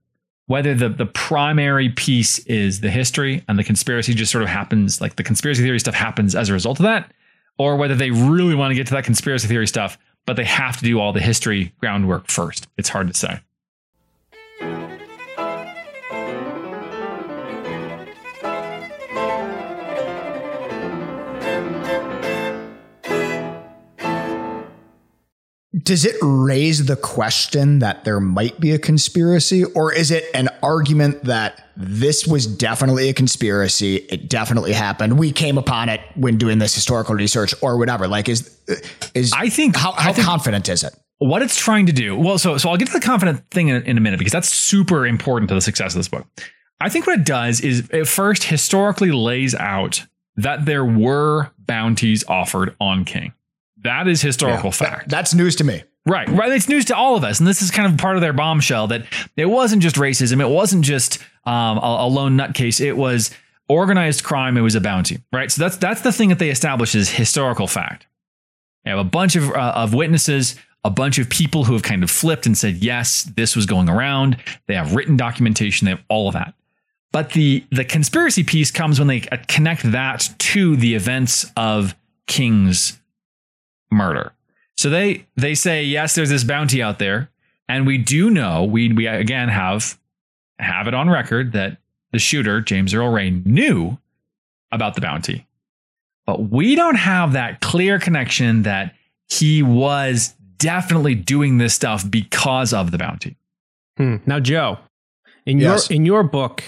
[0.48, 5.00] whether the the primary piece is the history and the conspiracy just sort of happens
[5.00, 7.12] like the conspiracy theory stuff happens as a result of that,
[7.58, 10.78] or whether they really want to get to that conspiracy theory stuff, but they have
[10.78, 12.68] to do all the history groundwork first.
[12.78, 13.40] It's hard to say.
[25.84, 30.48] Does it raise the question that there might be a conspiracy, or is it an
[30.62, 33.98] argument that this was definitely a conspiracy?
[33.98, 35.20] It definitely happened.
[35.20, 38.08] We came upon it when doing this historical research, or whatever.
[38.08, 38.58] Like, is
[39.14, 40.94] is I think- how, how think- confident is it?
[41.20, 43.82] what it's trying to do well so so i'll get to the confident thing in,
[43.84, 46.26] in a minute because that's super important to the success of this book
[46.82, 52.26] i think what it does is it first historically lays out that there were bounties
[52.28, 53.32] offered on king
[53.84, 55.84] that is historical fact That's news to me.
[56.06, 56.52] Right, right.
[56.52, 58.88] It's news to all of us, and this is kind of part of their bombshell
[58.88, 59.06] that
[59.38, 62.82] it wasn't just racism, it wasn't just um, a, a lone nutcase.
[62.82, 63.32] It was
[63.70, 64.58] organized crime.
[64.58, 65.20] It was a bounty.
[65.32, 65.52] Right.
[65.52, 68.08] So that's that's the thing that they establish as historical fact.
[68.84, 72.04] They have a bunch of uh, of witnesses, a bunch of people who have kind
[72.04, 74.38] of flipped and said yes, this was going around.
[74.68, 75.86] They have written documentation.
[75.86, 76.54] They have all of that.
[77.12, 81.96] But the the conspiracy piece comes when they connect that to the events of
[82.28, 83.00] King's
[83.94, 84.34] murder.
[84.78, 87.30] So they they say yes, there's this bounty out there,
[87.70, 89.98] and we do know we we again have
[90.60, 91.78] have it on record that
[92.12, 93.98] the shooter James Earl Ray knew
[94.72, 95.46] about the bounty,
[96.26, 98.96] but we don't have that clear connection that
[99.30, 103.36] he was definitely doing this stuff because of the bounty.
[103.98, 104.18] Hmm.
[104.26, 104.80] Now, Joe,
[105.46, 105.90] in Yes.
[105.90, 106.64] your in your book,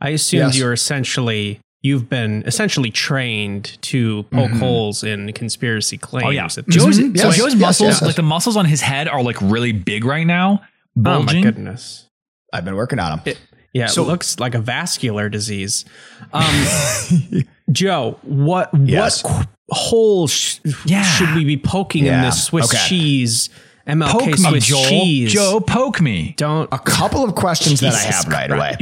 [0.00, 0.58] I assumed Yes.
[0.58, 6.26] you're essentially you've been essentially trained to poke holes in conspiracy claims.
[6.26, 7.18] Oh yeah, at this Joe's, point.
[7.18, 8.02] so Joe's yes, muscles, yes.
[8.02, 10.66] like the muscles on his head, are like really big right now, Oh
[11.00, 11.42] my bulging.
[11.42, 12.08] goodness.
[12.52, 13.20] I've been working on them.
[13.26, 13.38] It,
[13.72, 15.84] yeah, So- it looks like a vascular disease.
[16.32, 16.44] Um,
[17.72, 19.22] Joe, what Yes.
[19.22, 21.02] what qu- hole sh- Yeah.
[21.02, 22.82] should we be poking in Yeah, this Swiss okay.
[22.88, 23.50] cheese
[23.86, 24.84] MLK poke me, Swiss Joel.
[24.88, 25.32] cheese?
[25.32, 26.34] Joe, poke me.
[26.38, 26.68] don't.
[26.72, 28.76] a couple of questions that I Jesus have right away.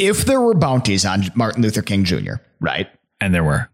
[0.00, 0.20] Christ.
[0.20, 2.88] If there were bounties on Martin Luther King Jr., right?
[3.20, 3.68] And there were.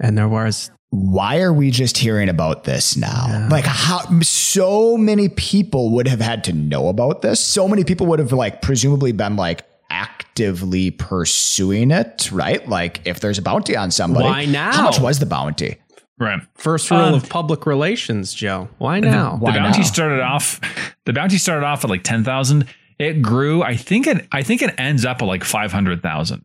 [0.00, 3.48] And there was Why are we just hearing about this now?
[3.50, 7.40] Like how so many people would have had to know about this.
[7.44, 12.66] So many people would have like presumably been like actively pursuing it, right?
[12.68, 14.24] Like if there's a bounty on somebody.
[14.26, 14.72] Why now?
[14.72, 15.76] How much was the bounty?
[16.20, 16.40] Right.
[16.54, 18.68] first rule Um, of public relations, Joe.
[18.78, 19.36] Why now?
[19.36, 19.84] Why the bounty now?
[19.84, 20.60] started off.
[21.04, 22.66] The bounty started off at like ten thousand.
[22.98, 23.62] It grew.
[23.62, 24.26] I think it.
[24.32, 26.44] I think it ends up at like five hundred thousand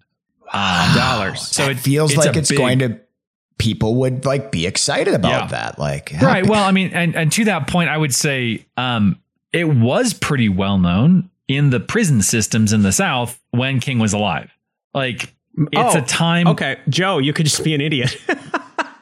[0.52, 1.42] um, dollars.
[1.42, 3.00] So So it it feels it's like it's big- going to
[3.58, 5.48] people would like be excited about Yeah.
[5.48, 5.80] that.
[5.80, 6.46] Like right.
[6.46, 9.20] Well, I mean, and and to that point, I would say um,
[9.52, 14.14] it was pretty well known in the prison systems in the South when King was
[14.14, 14.52] alive.
[14.94, 15.24] Like
[15.58, 16.48] it's Oh, a time.
[16.50, 18.18] Okay, Joe, you could just be an idiot.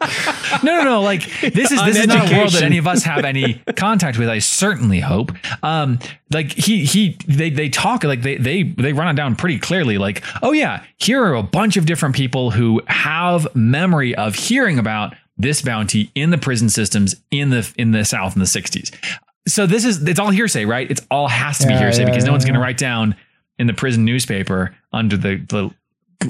[0.64, 1.02] No, no, no.
[1.02, 4.18] Like this is this is not a world that any of us have any contact
[4.18, 4.30] with.
[4.30, 5.32] I certainly hope.
[5.64, 5.98] Um,
[6.32, 9.98] like he he they they talk like they they they run it down pretty clearly.
[9.98, 14.78] Like, oh yeah, here are a bunch of different people who have memory of hearing
[14.78, 18.94] about this bounty in the prison systems in the in the South in the '60s.
[19.48, 20.90] So this is it's all hearsay, right?
[20.92, 22.78] It's all has to be Yeah, hearsay yeah, because no yeah, one's going to write
[22.78, 23.16] down
[23.58, 25.74] in the prison newspaper under the the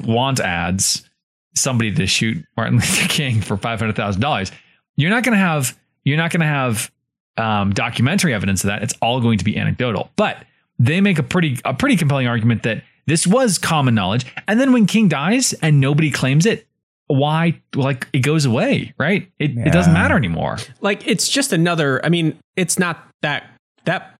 [0.06, 1.08] want ads
[1.54, 4.52] somebody to shoot Martin Luther King for five hundred thousand dollars.
[4.96, 6.90] You're not going to have you're not going to have
[7.36, 8.82] um, documentary evidence of that.
[8.82, 10.10] It's all going to be anecdotal.
[10.16, 10.44] But
[10.78, 14.26] they make a pretty a pretty compelling argument that this was common knowledge.
[14.46, 16.66] And then when King dies and nobody claims it,
[17.06, 19.30] why like it goes away, right?
[19.38, 20.58] It, it doesn't matter anymore.
[20.80, 22.04] like it's just another.
[22.04, 23.44] I mean, it's not that
[23.84, 24.18] that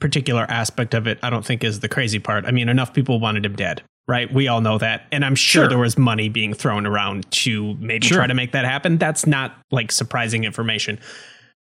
[0.00, 1.18] particular aspect of it.
[1.22, 2.44] I don't think is the crazy part.
[2.44, 3.82] I mean, enough people wanted him dead.
[4.06, 5.68] Right, we all know that, and I'm sure, Sure.
[5.68, 8.18] there was money being thrown around to maybe Sure.
[8.18, 8.98] try to make that happen.
[8.98, 10.98] That's not like surprising information.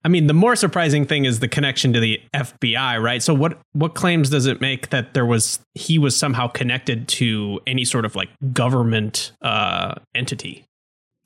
[0.05, 3.23] I mean, the more surprising thing is the connection to the FBI, right?
[3.23, 7.61] So what what claims does it make that there was he was somehow connected to
[7.67, 10.65] any sort of like government uh, entity?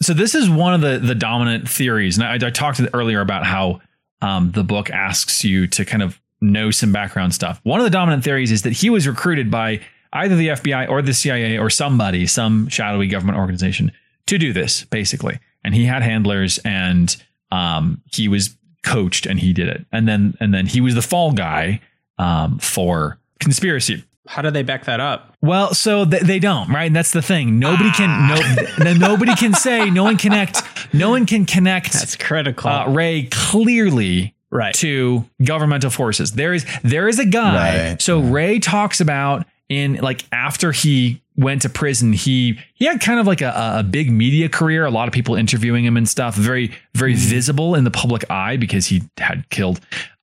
[0.02, 3.44] so this is one of the the dominant theories and i, I talked earlier about
[3.44, 3.82] how
[4.22, 7.90] um, the book asks you to kind of know some background stuff one of the
[7.90, 9.80] dominant theories is that he was recruited by
[10.12, 13.92] either the fbi or the cia or somebody some shadowy government organization
[14.26, 19.52] to do this basically and he had handlers and um, he was coached and he
[19.52, 21.80] did it and then and then he was the fall guy
[22.18, 25.34] um, for conspiracy How do they back that up?
[25.42, 26.84] well, so th- they don't, right?
[26.84, 27.58] And that's the thing.
[27.58, 32.14] Nobody can no, no nobody can say, no one connect, no one can connect That's
[32.16, 34.74] critical, uh, Ray clearly right?
[34.76, 36.32] to governmental forces.
[36.32, 37.88] There is there is a guy.
[37.90, 38.02] Right.
[38.02, 43.18] So Ray talks about in like after he went to prison, he he had kind
[43.18, 44.84] of like a, a big media career.
[44.84, 46.34] A lot of people interviewing him and stuff.
[46.34, 49.80] Very very visible in the public eye because he had killed.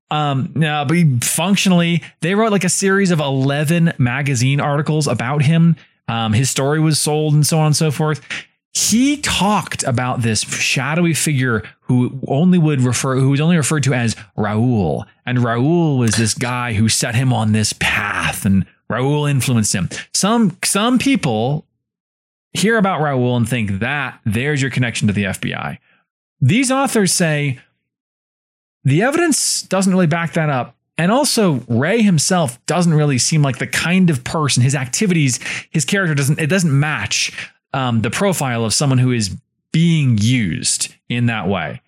[0.10, 5.41] Um, no, but he, functionally, they wrote like a series of eleven magazine articles about
[5.41, 5.77] him.
[6.07, 8.21] Um, his story was sold and so on and so forth
[8.77, 13.93] he talked about this shadowy figure who only would refer who was only referred to
[13.93, 19.30] as Raul and Raul was this guy who set him on this path and Raul
[19.30, 19.89] influenced him.
[20.13, 21.65] Some some people
[22.54, 25.78] hear about Raul and think that there's your connection to the FBI
[26.39, 27.60] these authors say
[28.84, 30.76] the evidence doesn't really back that up.
[30.97, 35.86] And also Ray himself doesn't really seem like the kind of person his activities his
[35.86, 39.36] character doesn't it doesn't match um, the profile of someone who is
[39.71, 41.82] being used in that way.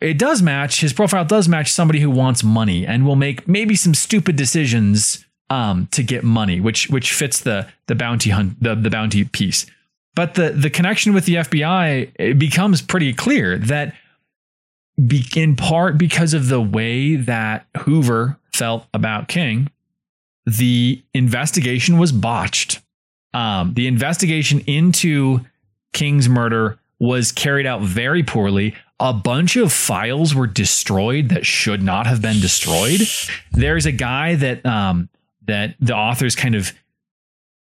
[0.00, 3.74] It does match, his profile does match somebody who wants money and will make maybe
[3.74, 8.74] some stupid decisions um, to get money, which which fits the the bounty hunt the,
[8.74, 9.66] the bounty piece.
[10.14, 13.94] But the the connection with the FBI it becomes pretty clear that
[15.06, 19.70] be, in part because of the way that Hoover felt about King,
[20.46, 22.80] the investigation was botched
[23.34, 25.40] um, the investigation into
[25.92, 28.74] King's murder was carried out very poorly.
[29.00, 33.00] A bunch of files were destroyed that should not have been destroyed.
[33.50, 35.08] There's a guy that um,
[35.46, 36.72] that the authors kind of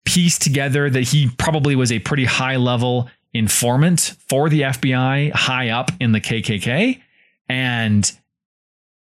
[0.05, 5.69] pieced together that he probably was a pretty high level informant for the FBI, high
[5.69, 7.01] up in the KKK,
[7.49, 8.11] and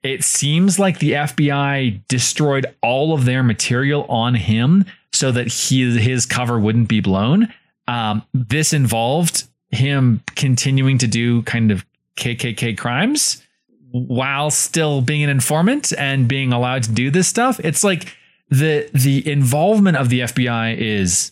[0.02, 6.00] it seems like the FBI destroyed all of their material on him so that he,
[6.00, 7.54] his cover wouldn't be blown.
[7.88, 13.44] Um, this involved him continuing to do kind of KKK crimes
[13.92, 17.60] while still being an informant and being allowed to do this stuff.
[17.60, 18.16] It's like
[18.50, 21.32] the the involvement of the FBI is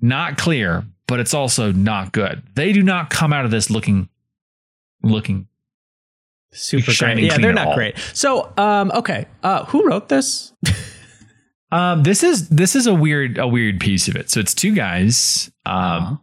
[0.00, 2.42] not clear, but it's also not good.
[2.54, 4.08] They do not come out of this looking
[5.02, 5.46] looking
[6.50, 7.18] Super great.
[7.18, 7.74] Yeah, they're not all.
[7.74, 7.98] great.
[8.14, 9.26] So, um, okay.
[9.42, 10.52] Uh, who wrote this?
[11.70, 14.30] Um, this is this is a weird a weird piece of it.
[14.30, 16.16] So it's two guys, um, Uh-huh.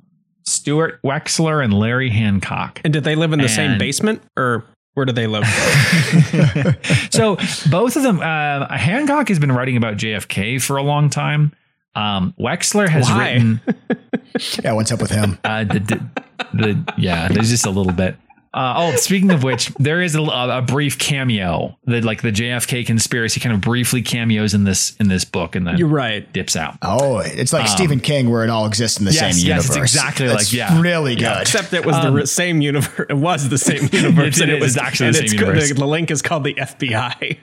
[0.47, 2.81] Stuart Wexler and Larry Hancock.
[2.83, 5.45] And did they live in the same basement or where do they live?
[7.11, 7.35] so
[7.69, 11.53] both of them, uh, Hancock has been writing about JFK for a long time.
[11.93, 13.33] Um, Wexler has Why?
[13.33, 13.61] written
[14.63, 15.37] Yeah, what's up with him?
[15.45, 16.09] uh, the, the,
[16.53, 18.17] the yeah, there's just a little bit.
[18.55, 22.85] Uh, oh, speaking of which, there is a, a brief cameo that like the JFK
[22.85, 26.31] conspiracy kind of briefly cameos in this in this book and then You're right.
[26.31, 26.77] dips out.
[26.81, 29.67] Oh, it's like Stephen King, where it all exists in the Um, yes, same yes,
[29.67, 29.67] universe.
[29.67, 30.79] it's exactly That's like- yeah.
[30.81, 31.41] really good.
[31.41, 33.05] Except it was the re- same universe.
[33.09, 34.39] It was the same universe.
[34.39, 35.67] It and is, was it's actually the same it's universe.
[35.67, 37.37] The, the link is called the FBI.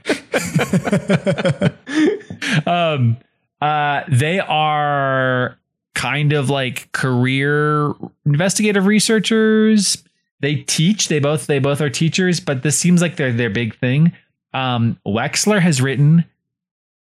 [2.66, 3.18] um
[3.60, 5.58] uh they are
[5.94, 7.92] kind of like career
[8.24, 10.02] investigative researchers
[10.42, 13.74] they teach they both they both are teachers but this seems like their their big
[13.78, 14.12] thing.
[14.52, 16.26] Um wexler has written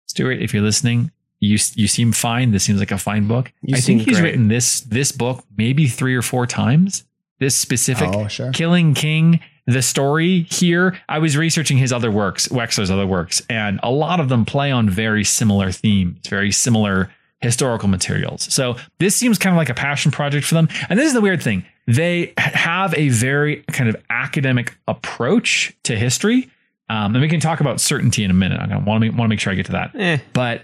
[0.07, 2.51] stuart if you're listening you you seem fine.
[2.51, 3.53] This seems like a fine book.
[3.63, 4.31] You i think he's great.
[4.31, 7.05] written this this book maybe three or four times.
[7.39, 8.51] This specific Oh, sure.
[8.53, 13.79] Killing King, the story here, I was researching his other works, Wexler's other works, and
[13.83, 17.13] a lot of them play on very similar themes, very similar
[17.47, 18.53] historical materials.
[18.53, 20.69] So this seems kind of like a passion project for them.
[20.89, 21.65] And this is the weird thing.
[21.87, 26.51] They have a very kind of academic approach to history.
[26.89, 28.61] Um, and we can talk about certainty in a minute.
[28.61, 29.95] I want to make, want to make sure I get to that.
[29.95, 30.19] Eh.
[30.33, 30.63] But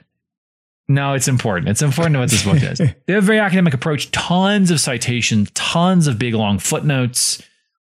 [0.89, 1.69] no, it's important.
[1.69, 2.79] It's important to what this book is.
[3.07, 7.43] They have a very academic approach, tons of citations, tons of big long footnotes.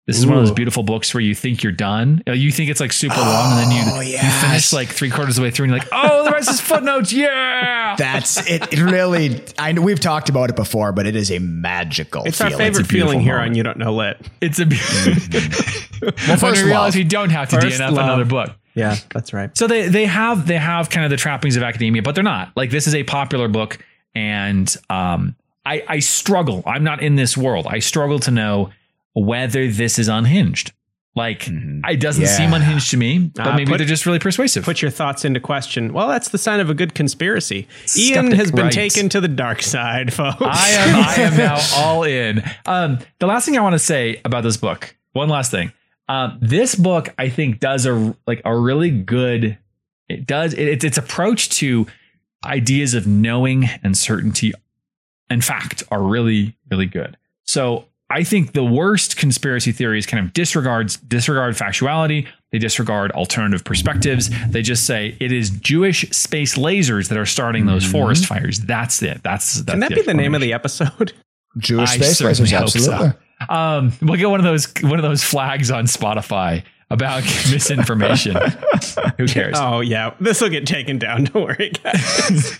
[0.08, 2.22] This is one of those beautiful books where you think you're done.
[2.26, 4.88] You know, You think it's like super long, and then you, Oh, you finish like
[4.88, 7.12] three quarters of the way through, and you're like, oh, the rest is footnotes.
[7.12, 7.94] Yeah.
[7.98, 8.72] That's it.
[8.72, 9.42] It really.
[9.58, 12.24] I know we've talked about it before, but it is a magical.
[12.24, 13.50] It's our favorite a beautiful feeling here moment.
[13.50, 14.16] on You Don't Know Lit.
[14.40, 15.12] It's a beautiful.
[16.02, 16.94] well, first first we realize love.
[16.94, 18.04] we don't have to First DNF love.
[18.04, 18.50] another book.
[18.74, 19.54] Yeah, that's right.
[19.58, 22.50] So they they have they have kind of the trappings of academia, but they're not.
[22.56, 26.62] Like this is a popular book, and um, I I struggle.
[26.64, 27.66] I'm not in this world.
[27.68, 28.70] I struggle to know
[29.24, 30.72] whether this is unhinged.
[31.16, 32.28] Like it doesn't Yeah.
[32.36, 34.64] seem unhinged to me, but Uh, maybe put- they're just really persuasive.
[34.64, 35.92] Put your thoughts into question.
[35.92, 37.66] Well, that's the sign of a good conspiracy.
[37.96, 38.72] Ian has been right.
[38.72, 40.36] taken to the dark side, folks.
[40.40, 42.42] I am I am now all in.
[42.66, 45.72] Um, the last thing I want to say about this book, one last thing.
[46.08, 49.58] Um, this book I think does a like a really good.
[50.08, 51.86] It does it, its its approach to
[52.44, 54.52] ideas of knowing and certainty
[55.28, 57.16] and fact are really really good.
[57.44, 62.26] So I think the worst conspiracy theories kind of disregards disregard factuality.
[62.52, 64.30] They disregard alternative perspectives.
[64.48, 68.60] They just say it is Jewish space lasers that are starting those forest fires.
[68.60, 69.22] That's it.
[69.22, 71.12] That's, that's Can that be the name of the episode?
[71.58, 72.50] Jewish I space lasers.
[72.58, 72.92] hope so.
[72.92, 73.12] Absolutely.
[73.50, 78.36] Um, we'll get one of those one of those flags on Spotify about misinformation.
[79.18, 79.56] Who cares?
[79.58, 81.24] Oh yeah, this will get taken down.
[81.24, 82.58] Don't worry, guys.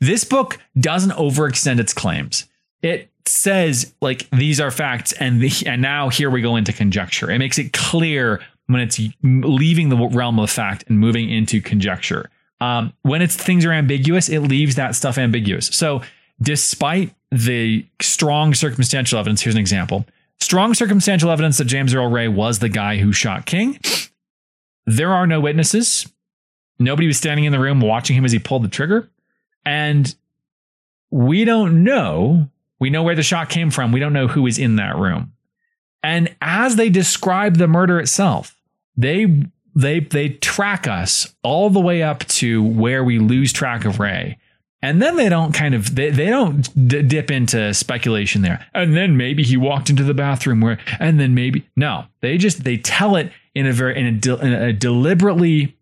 [0.00, 2.48] This book doesn't overextend its claims.
[2.82, 7.30] It says like these are facts, and the, and now here we go into conjecture.
[7.30, 12.30] It makes it clear when it's leaving the realm of fact and moving into conjecture.
[12.60, 15.66] Um, when it's things are ambiguous, it leaves that stuff ambiguous.
[15.66, 16.02] So,
[16.40, 20.06] despite the strong circumstantial evidence, here's an example:
[20.40, 23.78] strong circumstantial evidence that James Earl Ray was the guy who shot King.
[24.86, 26.08] There are no witnesses.
[26.78, 29.08] Nobody was standing in the room watching him as he pulled the trigger.
[29.64, 30.12] And
[31.10, 32.48] we don't know.
[32.82, 33.92] We know where the shot came from.
[33.92, 35.34] We don't know who was in that room.
[36.02, 38.56] And as they describe the murder itself,
[38.96, 39.44] they
[39.76, 44.36] they they track us all the way up to where we lose track of Ray.
[44.82, 48.66] And then they don't kind of they, they don't d- dip into speculation there.
[48.74, 52.06] And then maybe he walked into the bathroom where and then maybe no.
[52.20, 55.76] They just they tell it in a very in a, de- in a deliberately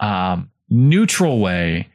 [0.00, 1.88] um, neutral way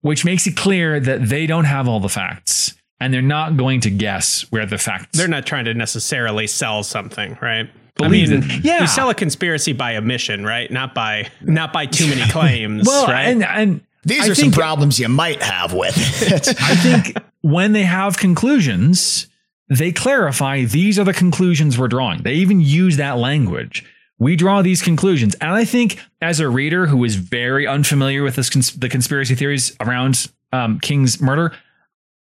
[0.00, 2.74] which makes it clear that they don't have all the facts
[3.04, 6.82] and they're not going to guess where the facts They're not trying to necessarily sell
[6.82, 7.68] something, right?
[7.96, 8.80] Believe I mean, that- yeah.
[8.80, 10.70] you sell a conspiracy by omission, right?
[10.70, 13.24] Not by not by too many claims, well right?
[13.28, 16.48] and and These I are some problems you might have with it.
[16.60, 19.26] I think when they have conclusions
[19.68, 23.82] they clarify these are the conclusions we're drawing they even use that language
[24.18, 28.36] we draw these conclusions and I think as a reader who is very unfamiliar with
[28.36, 31.52] this cons- the conspiracy theories around um, King's murder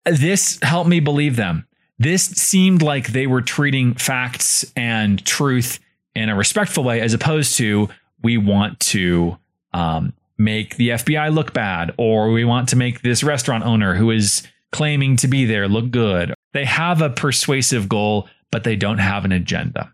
[0.04, 1.66] this helped me believe them
[1.98, 5.78] This seemed like they were treating facts and truth
[6.14, 7.88] in a respectful way, as opposed to
[8.22, 9.36] we want to
[9.72, 14.10] um, make the FBI look bad, or we want to make this restaurant owner who
[14.10, 16.34] is claiming to be there look good.
[16.52, 19.92] They have a persuasive goal, but they don't have an agenda.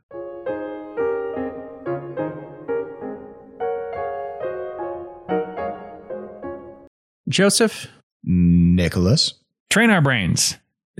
[7.29, 7.87] Joseph,
[8.25, 9.40] Nicholas.
[9.71, 10.57] Train our brains.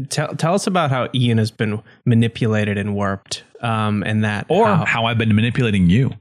[0.09, 4.67] tell, tell us about how Ian has been manipulated and warped, um, and that Or
[4.67, 6.13] how- how I've been manipulating you.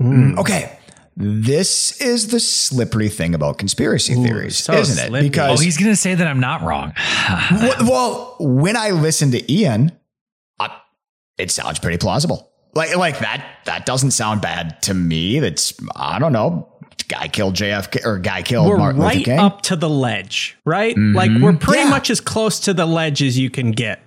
[0.00, 0.36] Mm.
[0.38, 0.78] Okay.
[1.16, 5.08] This is the slippery thing about conspiracy Ooh, theories, so isn't it?
[5.08, 5.26] slippery.
[5.28, 6.92] Oh, Because he's going to say that I'm not wrong.
[7.52, 9.92] Well- well, when I listen to Ian,
[10.58, 10.70] I,
[11.38, 12.50] it sounds pretty plausible.
[12.74, 13.44] Like, like that.
[13.66, 15.38] That doesn't sound bad to me.
[15.40, 16.71] That's I don't know.
[17.08, 20.94] Guy killed JFK or guy killed we're Martin Luther right up to the ledge, right?
[20.94, 21.16] Mm-hmm.
[21.16, 21.90] Like we're pretty Yeah.
[21.90, 24.00] much as close to the ledge as you can get.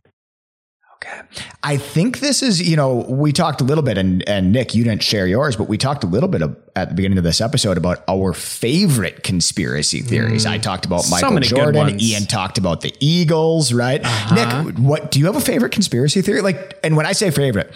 [1.04, 1.22] Okay.
[1.62, 4.84] I think this is, you know, we talked a little bit, and, and Nick, you
[4.84, 7.42] didn't share yours, but we talked a little bit of, at the beginning of this
[7.42, 10.46] episode about our favorite conspiracy theories.
[10.46, 10.52] Mm.
[10.52, 12.00] I talked about Michael Jordan.
[12.02, 14.02] Ian talked about the Eagles, right?
[14.04, 14.36] Uh-huh.
[14.64, 16.42] Nick, what do you have a favorite conspiracy theory?
[16.42, 17.72] Like, and when I say favorite,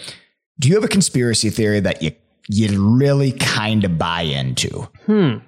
[0.58, 2.12] do you have a conspiracy theory that you
[2.50, 4.88] you really kind of buy into?
[5.06, 5.38] Hmm.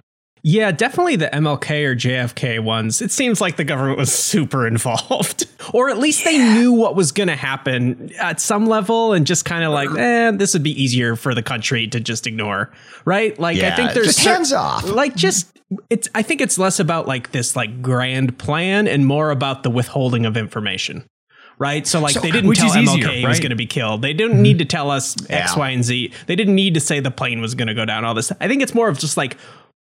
[0.45, 3.01] Yeah, definitely the MLK or JFK ones.
[3.01, 7.13] It seems like the government was super involved, or at least they knew what was
[7.13, 10.83] going to happen at some level, and just kind of like, eh, this would be
[10.83, 12.73] easier for the country to just ignore,
[13.05, 13.39] right?
[13.39, 14.85] Like, I think there's just cer- hands off.
[14.91, 15.57] Like, just
[15.89, 16.09] it's.
[16.13, 20.27] I think it's less about like this like grand plan and more about the withholding
[20.27, 21.05] of information.
[21.63, 23.37] Right, so like So- they didn't which tell is MLK easier, he was?
[23.37, 23.43] Mm-hmm.
[23.43, 24.03] going to be killed.
[24.03, 25.59] They didn't need to tell us X, Yeah.
[25.59, 26.13] Y, and Z.
[26.27, 28.05] They didn't need to say the plane was going to go down.
[28.05, 28.33] All this.
[28.41, 29.37] I think it's more of just like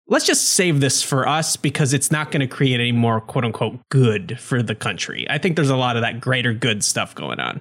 [0.08, 3.44] let's just save this for us because it's not going to create any more quote
[3.44, 5.26] unquote good for the country.
[5.30, 7.60] I think there's a lot of that greater good stuff going on.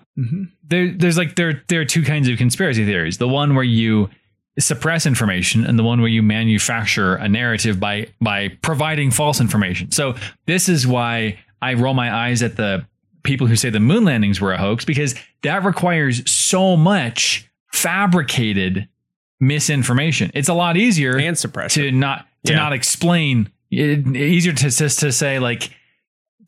[0.63, 3.19] there, there's like there there are two kinds of conspiracy theories.
[3.19, 4.11] The one where you
[4.59, 9.91] suppress information, and the one where you manufacture a narrative by by providing false information.
[9.91, 10.15] So
[10.47, 12.87] this is why I roll my eyes at the
[13.25, 18.89] people who say the moon landings were a hoax because that requires so much fabricated
[19.41, 20.31] misinformation.
[20.35, 21.83] It's a lot easier And suppression.
[21.83, 22.59] to not to Yeah.
[22.59, 25.71] not explain it, easier to just to say like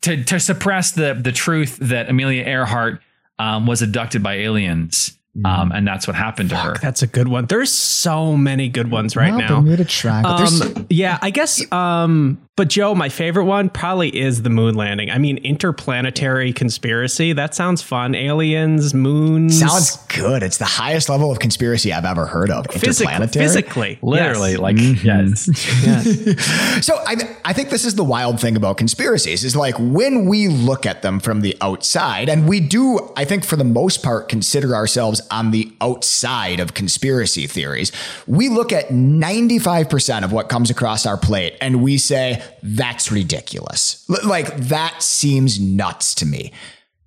[0.01, 3.01] to to suppress the the truth that Amelia Earhart
[3.39, 5.13] um, was abducted by aliens
[5.45, 6.73] um, and that's what happened to her.
[6.81, 7.45] That's a good one.
[7.45, 9.61] There's so many good ones right Well, now.
[9.61, 10.35] Bermuda Triangle.
[10.37, 11.71] There's- Um, yeah, I guess.
[11.71, 15.11] Um, but Joe, my favorite one probably is the moon landing.
[15.11, 17.31] I mean, interplanetary conspiracy.
[17.31, 18.15] That sounds fun.
[18.15, 19.59] Aliens, moons.
[19.59, 20.41] Sounds good.
[20.41, 22.65] It's the highest level of conspiracy I've ever heard of.
[22.71, 23.45] physic- Interplanetary.
[23.45, 25.05] physically, Literally, mm-hmm.
[25.05, 25.47] yes.
[25.47, 26.83] like yes.
[26.85, 30.47] So I, I think this is the wild thing about conspiracies is like when we
[30.47, 34.29] look at them from the outside, and we do, I think for the most part,
[34.29, 37.91] consider ourselves on the outside of conspiracy theories.
[38.25, 44.07] We look at 95% of what comes across our plate and we say, that's ridiculous.
[44.23, 46.51] Like that seems nuts to me.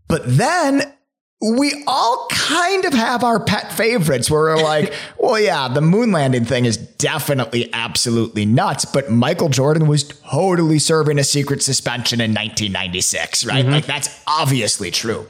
[0.09, 0.93] But then
[1.41, 6.12] we all kind of have our pet favorites where we're like, well, yeah, the moon
[6.12, 12.20] landing thing is definitely absolutely nuts, but Michael Jordan was totally serving a secret suspension
[12.20, 13.64] in 1996, right?
[13.64, 13.72] Mm-hmm.
[13.72, 15.26] Like, that's obviously true.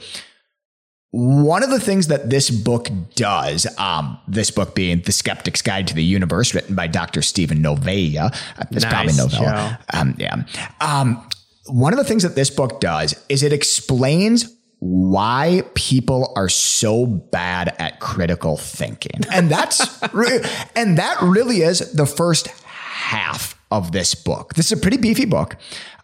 [1.11, 5.87] One of the things that this book does, um, this book being The Skeptic's Guide
[5.87, 7.21] to the Universe, written by Dr.
[7.21, 9.79] Steven Novella, uh, it's probably Nice, novella.
[9.93, 10.43] Um, yeah.
[10.79, 11.27] Um,
[11.67, 17.05] one of the things that this book does is it explains why people are so
[17.05, 19.21] bad at critical thinking.
[19.31, 20.43] And that's re-
[20.75, 24.53] and that really is the first half of this book.
[24.55, 25.57] This is a pretty beefy book.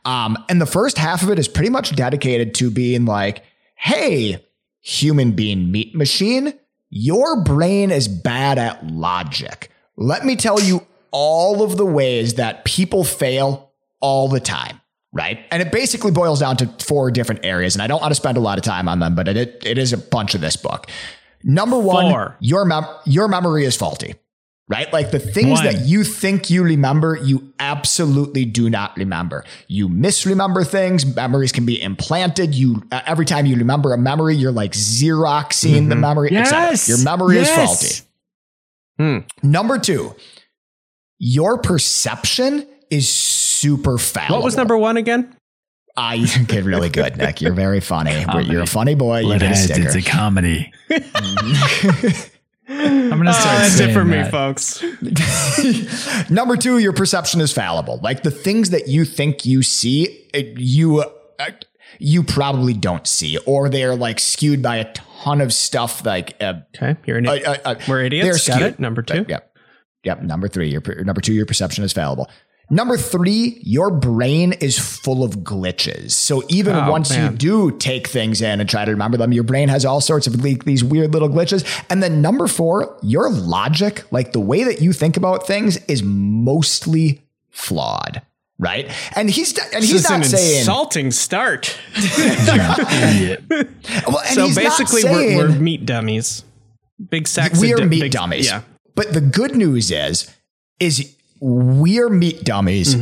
[0.06, 3.44] Um, and the first half of it is pretty much dedicated to being like,
[3.76, 4.46] hey,
[4.82, 6.54] human being meat machine,
[6.90, 9.70] your brain is bad at logic.
[9.96, 14.82] Let me tell you all of the ways that people fail all the time.
[15.14, 15.40] Right.
[15.52, 17.76] And it basically boils down to four different areas.
[17.76, 19.78] And I don't want to spend a lot of time on them, but it, it
[19.78, 20.88] is a bunch of this book.
[21.44, 22.38] Number one, Four.
[22.40, 24.16] your, mem- your memory is faulty.
[24.70, 24.92] Right?
[24.92, 25.64] Like the things One.
[25.64, 29.46] that you think you remember, you absolutely do not remember.
[29.70, 31.06] You misremember things.
[31.06, 32.54] Memories can be implanted.
[32.54, 36.32] You uh, every time you remember a memory, you're like xeroxing the memory.
[36.36, 36.72] et cetera.
[36.72, 36.90] Yes.
[36.90, 38.02] Your memory is faulty.
[39.00, 39.20] Hmm.
[39.42, 40.14] Number two,
[41.18, 44.36] your perception is super fallible.
[44.38, 45.34] What was number one again?
[45.96, 47.42] Ah, you get really good, Nick.
[47.42, 48.26] You're very funny.
[48.44, 49.20] You're a funny boy.
[49.22, 49.88] You get a Heads, sticker.
[49.88, 50.72] it's a comedy.
[52.70, 54.84] I'm gonna start Ah, that's it for me, folks.
[56.30, 58.00] Number two, your perception is fallible.
[58.04, 60.04] Like the things that you think you see,
[60.34, 61.00] it, you
[61.40, 61.52] uh,
[62.00, 66.56] you probably don't see, or they're like skewed by a ton of stuff like uh,
[66.76, 67.62] Okay, you're an uh, idiot.
[67.66, 68.26] uh, uh, We're idiots.
[68.26, 68.80] they're skewed.
[68.80, 69.26] Number two.
[69.28, 69.58] Yep.
[70.04, 70.22] Yep.
[70.24, 72.30] Number three, your number two, your perception is fallible.
[72.70, 76.12] Number three, your brain is full of glitches.
[76.12, 77.32] So even Oh, once man.
[77.32, 80.28] you do take things in and try to remember them, your brain has all sorts
[80.28, 81.64] of le- these weird little glitches.
[81.90, 86.04] And then number four, your logic, like the way that you think about things, is
[86.04, 88.22] mostly flawed.
[88.60, 90.60] Right, and he's and This he's is not an saying.
[90.62, 91.78] insulting start.
[91.96, 93.44] Idiot.
[93.50, 96.44] well, and so he's not basically, saying- we're, we're meat dummies.
[97.10, 97.62] Big sex.
[97.62, 98.48] we are addi- meat big- dummies.
[98.48, 98.64] Yeah.
[98.96, 100.34] But the good news is,
[100.80, 102.96] is we are meat dummies,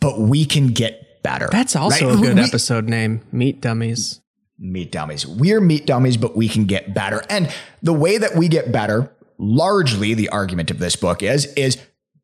[0.00, 1.46] but we can get better.
[1.46, 1.56] Mm-hmm.
[1.56, 2.18] That's also right?
[2.18, 3.22] a good We- episode name.
[3.32, 4.20] Meat dummies.
[4.58, 5.26] Meat dummies.
[5.26, 7.22] We're meat dummies, but we can get better.
[7.30, 7.50] And
[7.82, 11.78] the way that we get better, largely the argument of this book is, is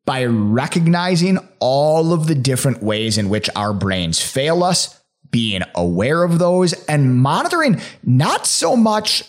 [0.05, 5.01] by recognizing all of the different ways in which our brains fail us,
[5.31, 9.23] being aware of those and monitoring not so much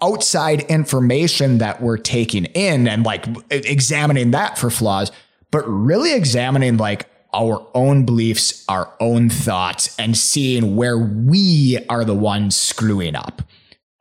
[0.00, 5.10] outside information that we're taking in and like examining that for flaws,
[5.52, 12.04] but really examining like our own beliefs, our own thoughts, and seeing where we are
[12.04, 13.42] the ones screwing up.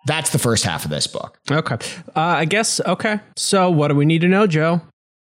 [0.07, 1.37] That's the first half of this book.
[1.49, 1.75] Okay.
[2.15, 2.79] Uh, I guess.
[2.81, 3.19] Okay.
[3.35, 4.81] So, what do we need to know, Joe?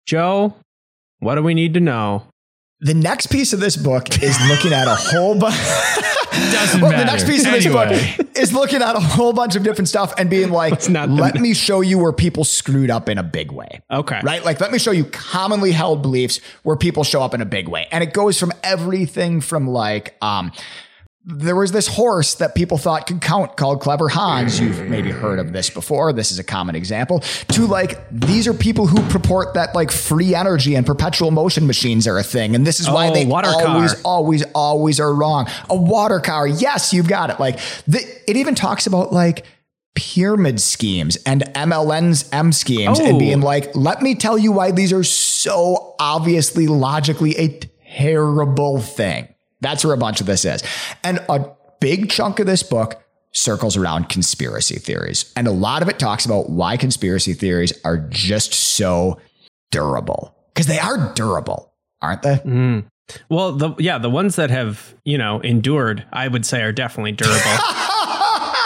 [0.07, 0.55] Joe,
[1.21, 2.25] what do we need to know?
[2.81, 5.55] The next piece of this book is looking at a whole bunch.
[6.53, 7.05] Doesn't well, matter.
[7.05, 7.89] the next piece of Anyway.
[7.95, 11.09] this book is looking at a whole bunch of different stuff and being like, not
[11.09, 13.81] let me show you where people screwed up in a big way.
[13.91, 14.21] Okay.
[14.25, 14.45] Right?
[14.45, 17.69] Like, let me show you commonly held beliefs where people show up in a big
[17.69, 17.87] way.
[17.93, 20.51] And it goes from everything from like, um,
[21.27, 24.61] there was this horse that people thought could count called Clever Hans.
[24.61, 26.13] You've maybe heard of this before.
[26.13, 27.21] This is a common example.
[27.21, 32.07] To like, these are people who purport that like free energy and perpetual motion machines
[32.07, 32.55] are a thing.
[32.55, 34.03] And this is why Oh, they water always, car.
[34.05, 35.49] always, always are wrong.
[35.71, 36.47] A water car.
[36.47, 37.41] Yes, you've got it.
[37.41, 38.01] Like, the,
[38.31, 39.45] it even talks about like,
[39.95, 43.07] pyramid schemes and MLM's M schemes Oh.
[43.07, 43.47] and being oh.
[43.47, 47.61] like, let me tell you why these are so obviously logically a
[47.97, 49.29] terrible thing.
[49.65, 50.63] That's where a bunch of this is.
[51.03, 51.51] And a
[51.81, 53.03] big chunk of this book
[53.33, 55.33] circles around conspiracy theories.
[55.37, 59.21] And a lot of it talks about why conspiracy theories are just so
[59.71, 60.37] durable.
[60.55, 62.37] Because they are durable, aren't they?
[62.37, 62.85] Mm.
[63.29, 67.13] Well, the yeah, the ones that have you know endured, I would say, are definitely
[67.13, 67.41] durable.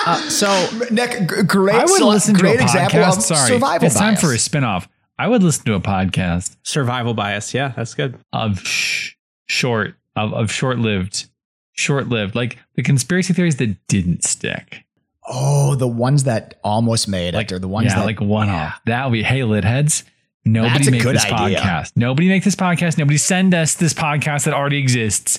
[0.07, 0.49] uh, so
[0.91, 3.17] Nick, g- great, I would sele- listen to a example podcast.
[3.17, 4.87] of Sorry, survival it's time for a spinoff.
[5.19, 7.53] I would listen to a podcast survival bias.
[7.53, 8.19] Yeah, that's good.
[8.33, 9.15] of sh-
[9.49, 11.27] short of, of short lived,
[11.73, 14.85] short lived, like the conspiracy theories that didn't stick.
[15.31, 18.49] Oh, the ones that almost made Like it, or the ones yeah, that like one
[18.49, 18.81] off.
[18.87, 20.05] That would be hey lit heads.
[20.45, 21.59] Nobody That's a make good this idea.
[21.61, 21.93] podcast.
[21.97, 22.97] Nobody make this podcast.
[22.97, 25.39] Nobody send us this podcast that already exists.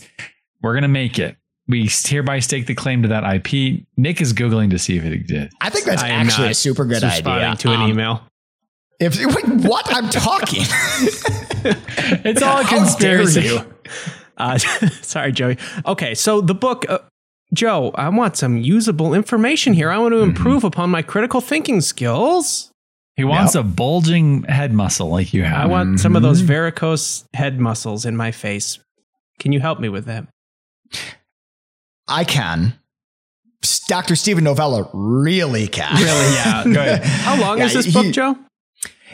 [0.62, 1.36] We're gonna make it.
[1.68, 3.86] We hereby stake the claim to that IP.
[3.98, 5.56] Nick is googling to see if it exists.
[5.62, 7.56] I think that's I actually a super good responding idea.
[7.58, 8.22] to an Um, email.
[9.00, 10.64] If wait, what I'm talking,
[11.64, 13.60] It's all a How dare conspiracy.
[14.40, 14.46] You.
[14.46, 14.58] Uh,
[15.02, 15.58] sorry, Joey.
[15.86, 17.00] Okay, so the book, uh,
[17.54, 19.90] Joe, I want some usable information here.
[19.90, 20.24] I want Mm-hmm.
[20.24, 22.72] to improve upon my critical thinking skills.
[23.16, 25.58] He wants a bulging head muscle like you have.
[25.58, 25.70] I have.
[25.70, 26.48] want some of those Mm-hmm.
[26.48, 28.80] varicose head muscles in my face.
[29.40, 30.28] Can you help me with that?
[32.08, 32.74] I can.
[33.88, 34.16] Dr.
[34.16, 35.94] Steven Novella really can.
[35.96, 36.06] Really?
[36.06, 36.64] Yeah.
[36.74, 37.00] Go.
[37.04, 38.38] How long Yeah, is this he- book, Joe?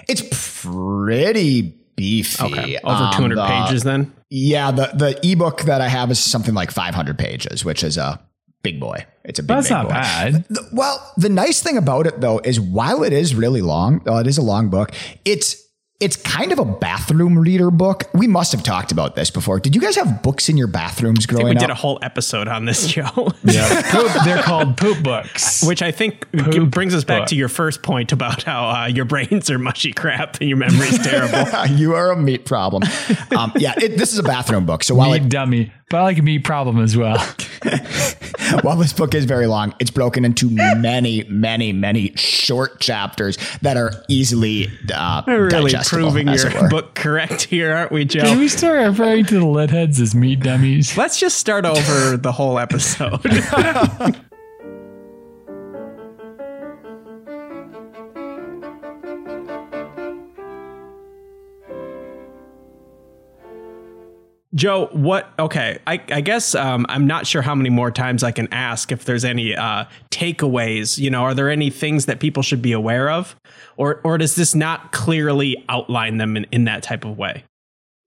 [0.07, 0.21] It's
[0.61, 2.43] pretty beefy.
[2.43, 4.11] Okay, over Um, 200 the- pages then.
[4.29, 8.19] Yeah, the the ebook that I have is something like 500 pages, which is a
[8.63, 9.05] big boy.
[9.23, 9.47] It's a big.
[9.55, 9.89] That's big not boy.
[9.93, 10.45] bad.
[10.49, 14.15] The- Well, the nice thing about it though is while it is really long, uh,
[14.17, 14.91] it is a long book.
[15.23, 15.55] It's
[16.01, 18.03] it's kind of a bathroom reader book.
[18.13, 19.61] We must have talked about this before.
[19.61, 21.99] Did you guys have books in your bathrooms I think growing we did a whole
[22.01, 23.31] episode on this show.
[23.45, 25.63] Yeah, poop, they're called poop books.
[25.65, 27.29] Which I think Poop brings us back book.
[27.29, 30.99] to your first point about how uh, your brains are mushy crap and your memory's
[30.99, 31.65] terrible.
[31.75, 32.83] you are a meat problem.
[33.37, 34.83] Um, yeah, it, this is a bathroom book.
[34.83, 37.15] So while meat it, dummy, but I like a meat problem as well.
[38.63, 43.77] while this book is very long, it's broken into many, many, many short chapters that
[43.77, 48.23] are easily uh, We're really digestible, proving your book correct here, aren't we, Joe?
[48.23, 48.39] Can Joe?
[48.39, 50.97] we start referring to the lead heads as meat dummies?
[50.97, 53.21] Let's just start over the whole episode.
[64.55, 65.33] Joe, what?
[65.37, 68.91] Okay, I, I guess um, I'm not sure how many more times I can ask
[68.91, 70.97] if there's any uh, takeaways.
[70.97, 73.35] You know, are there any things that people should be aware of,
[73.75, 77.43] or or does this not clearly outline them in, in that type of way?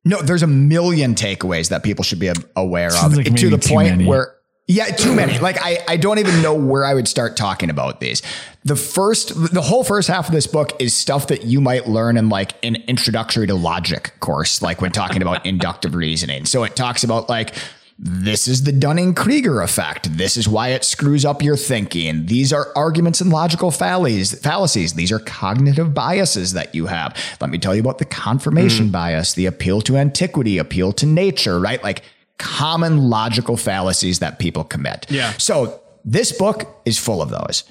[0.06, 3.58] No, there's a million takeaways that people should be aware Sounds of like to the
[3.58, 4.06] point many.
[4.06, 4.34] where
[4.70, 5.38] Yeah, too many.
[5.38, 8.22] Like I, I don't even know where I would start talking about these.
[8.64, 12.18] The first, the whole first half of this book is stuff that you might learn
[12.18, 16.44] in like an introductory to logic course, like when talking about inductive reasoning.
[16.44, 17.54] So it talks about like
[17.98, 20.18] this is the Dunning Kruger effect.
[20.18, 22.26] This is why it screws up your thinking.
[22.26, 24.38] These are arguments and logical fallacies.
[24.38, 24.92] fallacies.
[24.92, 27.16] These are cognitive biases that you have.
[27.40, 28.92] Let me tell you about the confirmation hmm.
[28.92, 31.82] bias, the appeal to antiquity, appeal to nature, right?
[31.82, 32.02] Like
[32.38, 35.06] common logical fallacies that people commit.
[35.08, 35.32] Yeah.
[35.38, 37.64] So this book is full of those.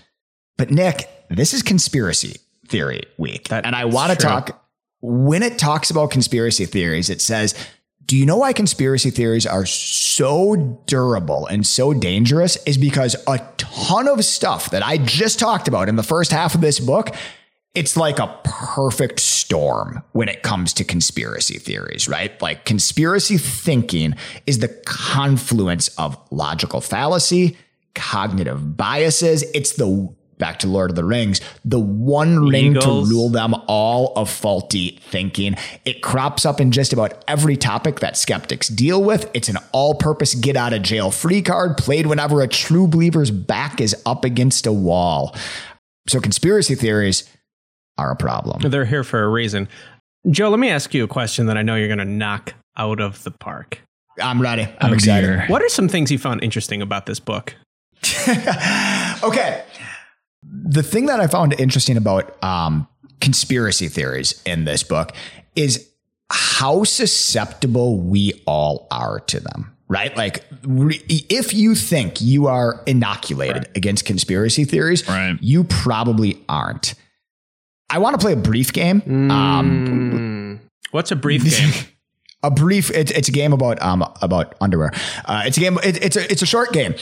[0.58, 3.48] But Nick, this is conspiracy theory week.
[3.50, 4.64] That and I want to talk
[5.02, 7.54] when it talks about conspiracy theories, it says,
[8.06, 10.56] do you know why conspiracy theories are so
[10.86, 12.58] durable and so dangerous?
[12.66, 16.56] Is because a ton of stuff that I just talked about in the first half
[16.56, 17.14] of this book,
[17.78, 22.42] it's like a perfect storm when it comes to conspiracy theories, right?
[22.42, 24.16] Like conspiracy thinking
[24.48, 27.56] is the confluence of logical fallacy,
[27.94, 29.44] cognitive biases.
[29.54, 34.12] It's the back to Lord of the Rings, the one ring to rule them all
[34.16, 35.56] of faulty thinking.
[35.86, 39.30] It crops up in just about every topic that skeptics deal with.
[39.36, 43.30] It's an all purpose get out of jail free card played whenever a true believer's
[43.30, 45.36] back is up against a wall.
[46.08, 47.30] So conspiracy theories
[47.98, 48.70] are a problem.
[48.70, 49.68] They're here for a reason.
[50.30, 53.00] Joe, let me ask you a question that I know you're going to knock out
[53.00, 53.82] of the park.
[54.22, 54.64] I'm ready.
[54.80, 55.28] I'm Oh, excited.
[55.28, 55.46] dear.
[55.48, 57.56] What are some things you found interesting about this book?
[59.24, 59.64] okay.
[60.44, 62.88] The thing that I found interesting about um,
[63.22, 65.12] conspiracy theories in this book
[65.56, 65.90] is
[66.30, 69.74] how susceptible we all are to them.
[69.90, 70.16] Right?
[70.18, 75.38] Like, re- if you think you are inoculated against conspiracy theories, Right.
[75.42, 76.94] you probably aren't.
[77.90, 79.02] I want to play a brief game.
[79.32, 80.60] Um, Mm.
[80.92, 81.74] What's a brief game?
[82.44, 82.90] a brief.
[82.92, 84.92] It, it's a game about um about underwear.
[85.26, 85.78] Uh, it's a game.
[85.84, 86.96] It, it's a it's a short game.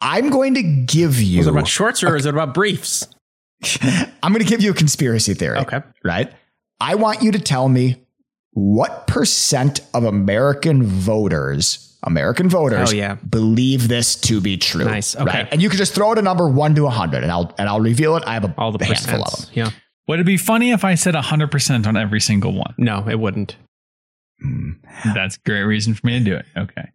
[0.00, 1.40] I'm going to give you.
[1.40, 3.06] Is it about shorts or is it about briefs?
[4.22, 5.58] I'm going to give you a conspiracy theory.
[5.58, 5.80] Okay.
[6.04, 6.30] Right?
[6.80, 7.96] I want you to tell me
[8.52, 13.14] what percent of American voters, American voters, Oh, yeah.
[13.28, 14.84] believe this to be true.
[14.84, 15.16] Nice.
[15.16, 15.24] Okay.
[15.24, 15.48] Right?
[15.50, 17.68] And you can just throw out a number one to a hundred, and I'll and
[17.68, 18.24] I'll reveal it.
[18.26, 19.50] I have a All the handful of them.
[19.54, 19.70] Yeah.
[20.08, 22.74] Would it be funny if I said 100% on every single one?
[22.78, 23.56] No, it wouldn't.
[25.04, 26.46] That's a great reason for me to do it.
[26.56, 26.90] Okay.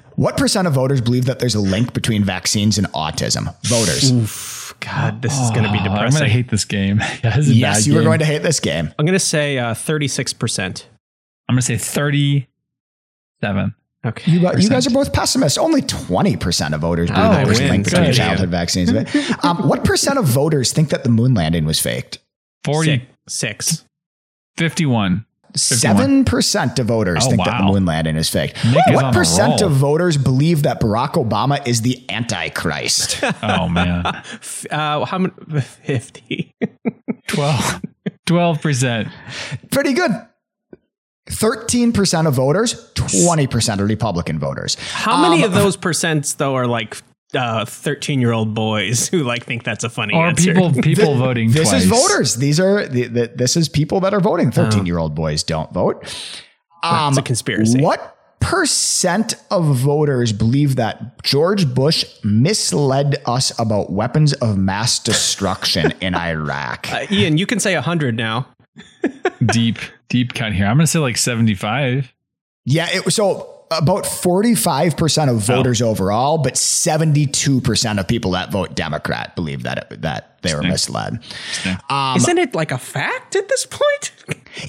[0.16, 3.54] What percent of voters believe that there's a link between vaccines and autism?
[3.66, 4.10] Voters.
[4.10, 4.74] Oof.
[4.80, 6.04] God, this is going to be depressing.
[6.04, 7.00] I'm going to hate this game.
[7.22, 8.94] Yeah, this yes, bad you are going to hate this game.
[8.98, 10.84] I'm going to say uh, 36%.
[11.48, 13.74] I'm going to say 37.
[14.06, 14.30] Okay.
[14.32, 15.58] You, you guys are both pessimists.
[15.58, 17.70] Only 20% of voters believe Oh, that there's a win.
[17.72, 18.14] link between Good.
[18.14, 18.90] childhood vaccines.
[19.42, 22.18] um, what percent of voters think that the moon landing was faked?
[22.64, 23.66] 40, Six.
[23.68, 23.84] Six.
[24.58, 25.26] 51.
[25.56, 28.54] 7% of voters Oh, think that the moon landing is fake.
[28.66, 33.22] Nick is on what percent of voters believe that Barack Obama is the Antichrist?
[33.42, 34.04] Oh, man.
[34.70, 35.32] Uh, how many?
[35.60, 36.54] 50.
[37.28, 37.82] 12.
[38.26, 39.10] 12%.
[39.70, 40.10] Pretty good.
[41.26, 44.76] 13% of voters, 20% are Republican voters.
[44.92, 46.96] How many Um, of those percents, though, are like
[47.32, 50.52] 13 year old boys who like think that's a funny Or answer?
[50.54, 51.82] people people voting This twice.
[51.82, 52.36] is voters.
[52.36, 54.50] These are the, the, this is people that are voting.
[54.50, 56.04] 13 year old boys don't vote.
[56.82, 57.80] Um, It's a conspiracy.
[57.82, 65.92] What percent of voters believe that George Bush misled us about weapons of mass destruction
[66.00, 66.90] in Iraq?
[66.92, 68.46] Uh, Ian, you can say 100 now.
[69.44, 70.66] Deep, deep cut here.
[70.66, 72.12] I'm going to say like 75.
[72.64, 78.74] Yeah, it was so about 45% of voters overall, but 72% of people that vote
[78.74, 81.22] Democrat believe that it, that they were misled.
[81.90, 84.12] Um, Isn't it like a fact at this point?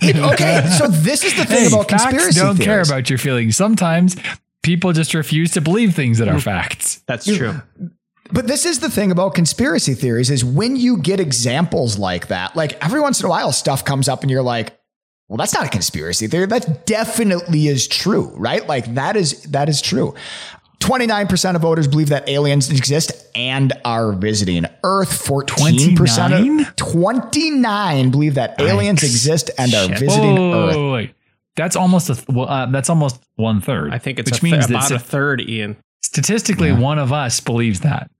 [0.04, 3.56] okay, so this is the thing Hey, about facts conspiracy don't care about your feelings.
[3.56, 4.16] Sometimes
[4.64, 7.02] people just refuse to believe things that are facts.
[7.08, 7.62] That's true.
[8.32, 12.56] But this is the thing about conspiracy theories is when you get examples like that,
[12.56, 14.78] like every once in a while stuff comes up and you're like,
[15.30, 16.46] well, that's not a conspiracy theory.
[16.46, 18.66] That definitely is true, right?
[18.68, 20.14] Like that is that is true.
[20.80, 25.10] 29% of voters believe that aliens exist and are visiting Earth.
[25.28, 29.04] 14% of 29 believe that aliens Yikes.
[29.06, 30.00] exist and are Shit.
[30.00, 30.76] visiting Whoa, wait, Earth.
[30.78, 31.14] wait, wait.
[31.56, 33.92] That's almost a th- well, uh, that's almost one third.
[33.92, 35.78] I think it's which a th- means that about a third, Ian.
[36.04, 38.12] statistically one of us believes that.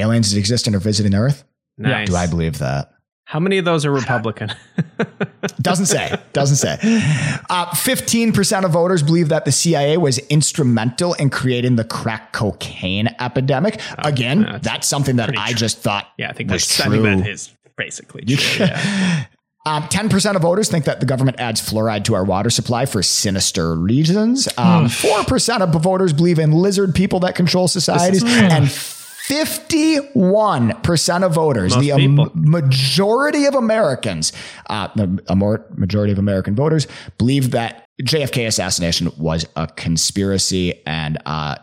[0.00, 1.44] Aliens exist and are visiting Earth?
[1.76, 2.08] Nice.
[2.08, 2.92] Do I believe that?
[3.28, 4.50] How many of those are Republican?
[5.60, 6.18] Doesn't say.
[6.32, 6.78] Doesn't say.
[7.50, 13.14] Uh, 15% of voters believe that the CIA was instrumental in creating the crack cocaine
[13.20, 13.82] epidemic.
[13.98, 15.56] Again, that's that's something that I true.
[15.56, 17.00] just thought yeah, I think was that's true.
[17.00, 18.66] I think that is basically true.
[18.66, 19.26] yeah.
[19.66, 23.02] Um, 10% of voters think that the government adds fluoride to our water supply for
[23.02, 24.48] sinister reasons.
[24.56, 28.24] Um, 4% of voters believe in lizard people that control societies.
[28.24, 28.70] And
[29.28, 34.32] 51% of voters, Most the um, majority of Americans,
[34.70, 36.86] uh, the a more majority of American voters
[37.18, 41.56] believe that JFK assassination was a conspiracy and uh,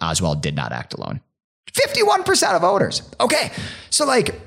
[0.00, 1.20] Oswald did not act alone.
[1.70, 3.02] 51% of voters.
[3.20, 3.52] Okay.
[3.90, 4.40] So, like,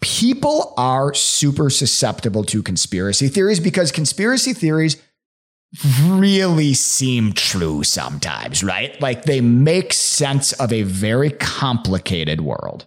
[0.00, 4.96] people are super susceptible to conspiracy theories because conspiracy theories
[6.02, 9.00] really seem true sometimes, right?
[9.00, 12.86] Like, they make sense of a very complicated world.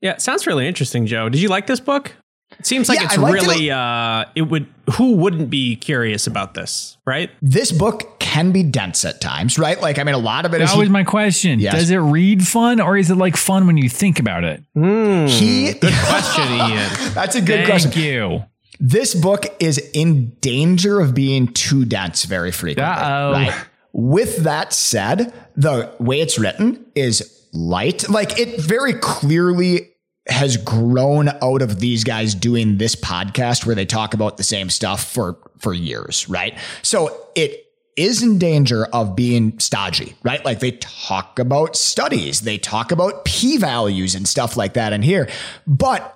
[0.00, 1.28] Yeah, it sounds really interesting, Joe.
[1.28, 2.14] Did you like this book?
[2.58, 3.48] It seems like Yeah, it's I liked it.
[3.48, 7.28] really uh it would who wouldn't be curious about this, right?
[7.42, 9.80] This book can be dense at times, right?
[9.80, 11.58] Like, I mean, a lot of it is That was my question.
[11.58, 11.74] Yes.
[11.74, 14.62] Does it read fun or is it like fun when you think about it?
[14.74, 15.72] he.
[15.72, 16.90] Good question, Ian.
[17.14, 17.92] That's a good Thank question.
[18.00, 18.44] you.
[18.78, 22.94] This book is in danger of being too dense very frequently.
[22.94, 23.32] Uh-oh.
[23.32, 23.66] Right.
[23.92, 28.08] With that said, the way it's written is light.
[28.08, 29.90] Like it very clearly
[30.28, 34.70] has grown out of these guys doing this podcast where they talk about the same
[34.70, 36.58] stuff for for years, right?
[36.82, 37.62] So it
[37.96, 40.44] is in danger of being stodgy, right?
[40.44, 45.02] Like they talk about studies, they talk about p values and stuff like that in
[45.02, 45.28] here,
[45.66, 46.15] but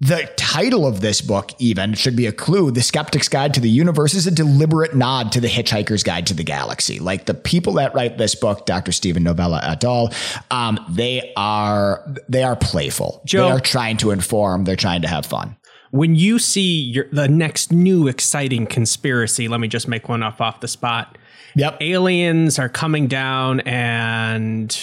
[0.00, 2.70] the title of this book, even, should be a clue.
[2.70, 6.34] The Skeptic's Guide to the Universe is a deliberate nod to the Hitchhiker's Guide to
[6.34, 6.98] the Galaxy.
[6.98, 8.92] Like the people that write this book, Dr.
[8.92, 10.10] Steven Novella et al.,
[10.50, 13.22] um, they are they are playful.
[13.26, 14.64] Joe- They are trying to inform.
[14.64, 15.56] They're trying to have fun.
[15.90, 20.40] When you see your, the next new exciting conspiracy, let me just make one up
[20.40, 21.18] off the spot.
[21.56, 21.78] Yep.
[21.82, 24.80] Aliens are coming down and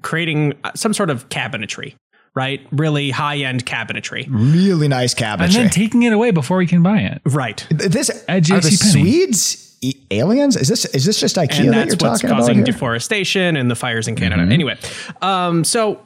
[0.00, 1.94] creating some sort of cabinetry,
[2.34, 2.60] right?
[2.72, 4.26] Really high end cabinetry.
[4.30, 5.44] Really nice cabinetry.
[5.44, 7.20] And then taking it away before we can buy it.
[7.24, 7.66] Right.
[7.70, 8.92] this At are the JCPenney.
[8.92, 10.56] Swedes e- aliens?
[10.56, 12.64] Is this is this just IKEA and that that's you're what's talking about causing here?
[12.64, 14.42] deforestation and the fires in Canada.
[14.42, 14.52] Mm-hmm.
[14.52, 14.78] Anyway,
[15.20, 16.00] um, so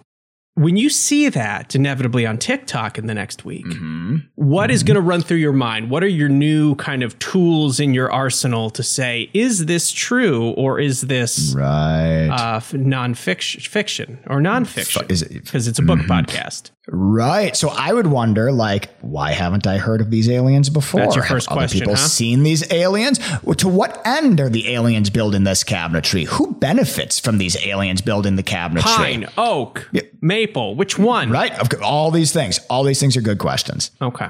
[0.56, 4.16] when you see that inevitably on TikTok in the next week, Mm-hmm.
[4.36, 5.90] what is going to run through your mind?
[5.90, 10.50] What are your new kind of tools in your arsenal to say, is this true
[10.52, 12.28] or is this right.
[12.28, 15.10] uh, nonfiction fiction or nonfiction?
[15.10, 15.38] is it- Mm-hmm.
[15.44, 16.70] Because it's a book podcast.
[16.88, 17.56] Right.
[17.56, 21.00] So I would wonder, like, why haven't I heard of these aliens before?
[21.00, 22.00] That's your Have first other question, people huh?
[22.06, 23.18] seen these aliens?
[23.56, 26.26] To what end are the aliens building this cabinetry?
[26.26, 28.82] Who benefits from these aliens building the cabinetry?
[28.82, 31.30] Pine, oak, maple, which one?
[31.30, 31.52] Right.
[31.82, 32.60] All these things.
[32.70, 33.90] All these things are good questions.
[34.00, 34.28] Okay.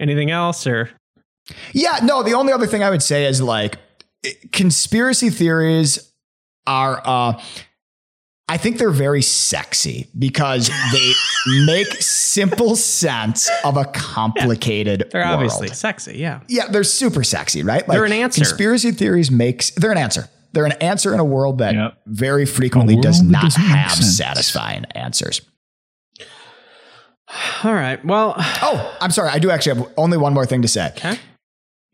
[0.00, 0.90] Anything else or?
[1.72, 2.00] Yeah.
[2.02, 2.24] No.
[2.24, 3.78] The only other thing I would say is like
[4.50, 6.12] conspiracy theories
[6.66, 7.00] are.
[7.04, 7.40] uh
[8.50, 11.12] I think they're very sexy because they
[11.66, 15.34] make simple sense of a complicated They're world.
[15.34, 16.40] obviously sexy, yeah.
[16.48, 17.86] Yeah, they're super sexy, right?
[17.86, 18.40] Like, They're an answer.
[18.40, 20.28] Conspiracy theories makes they're an answer.
[20.52, 21.98] They're an answer in a world that Yep.
[22.06, 24.16] very frequently world does not have sense.
[24.16, 25.42] satisfying answers.
[27.64, 28.04] All right.
[28.04, 29.28] Well, Oh, I'm sorry.
[29.30, 30.86] I do actually have only one more thing to say.
[30.96, 31.18] okay.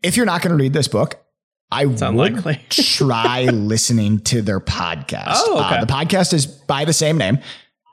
[0.03, 1.23] If you're not going to read this book,
[1.71, 2.61] I would unlikely.
[2.69, 5.33] try listening to their podcast.
[5.35, 5.77] Oh, okay.
[5.77, 7.39] Uh, the podcast is by the same name.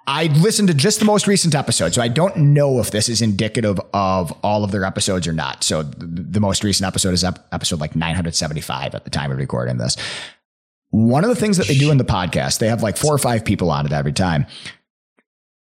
[0.07, 3.23] I listened to just the most recent episode, so I don't know if this is
[3.23, 5.65] indicative of all of their episodes or not.
[5.65, 9.39] So the, the most recent episode is ep- episode like 975 at the time of
[9.39, 9.97] recording this.
[10.91, 13.19] One of the things that they do in the podcast, they have like four or
[13.19, 14.47] five people on it every time.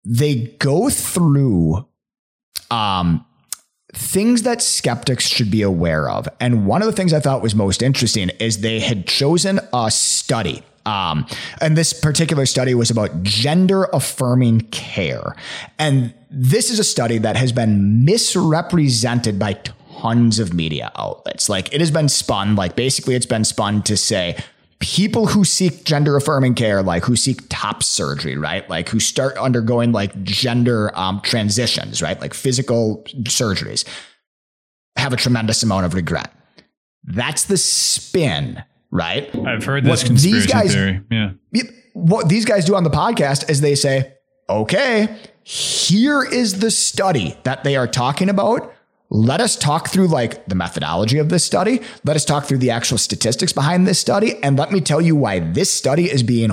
[0.03, 1.87] They go through
[2.69, 3.25] um,
[3.97, 6.29] things that skeptics should be aware of.
[6.39, 9.89] And one of the things I thought was most interesting is they had chosen a
[9.91, 10.63] study.
[10.85, 11.25] Um,
[11.59, 15.35] and this particular study was about gender affirming care.
[15.77, 19.59] And this is a study that has been misrepresented by
[19.99, 21.49] tons of media outlets.
[21.49, 24.37] Like it has been spun, like basically it's been spun to say,
[24.79, 28.69] people who seek gender affirming care, like who seek top surgery, right?
[28.69, 32.19] Like who start undergoing like gender um, transitions, right?
[32.19, 33.85] Like physical surgeries,
[34.95, 36.31] have a tremendous amount of regret.
[37.03, 39.33] That's the spin, right?
[39.45, 41.01] I've heard What conspiracy these guys- theory.
[41.09, 41.31] Yeah.
[41.93, 44.13] What these guys do on the podcast is they say,
[44.47, 48.71] okay, here is the study that they are talking about.
[49.09, 51.79] Let us talk through like the methodology of this study.
[52.03, 54.35] Let us talk through the actual statistics behind this study.
[54.43, 56.51] And let me tell you why this study is being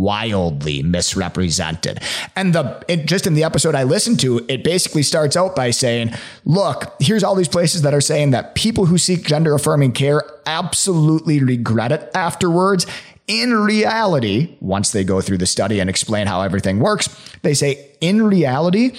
[0.00, 2.00] wildly misrepresented.
[2.36, 5.72] And the, it, just in the episode I listened to, it basically starts out by
[5.72, 6.12] saying,
[6.44, 10.22] look, here's all these places that are saying that people who seek gender affirming care
[10.46, 12.86] absolutely regret it afterwards.
[13.26, 17.08] In reality, once they go through the study and explain how everything works,
[17.42, 18.96] they say, in reality,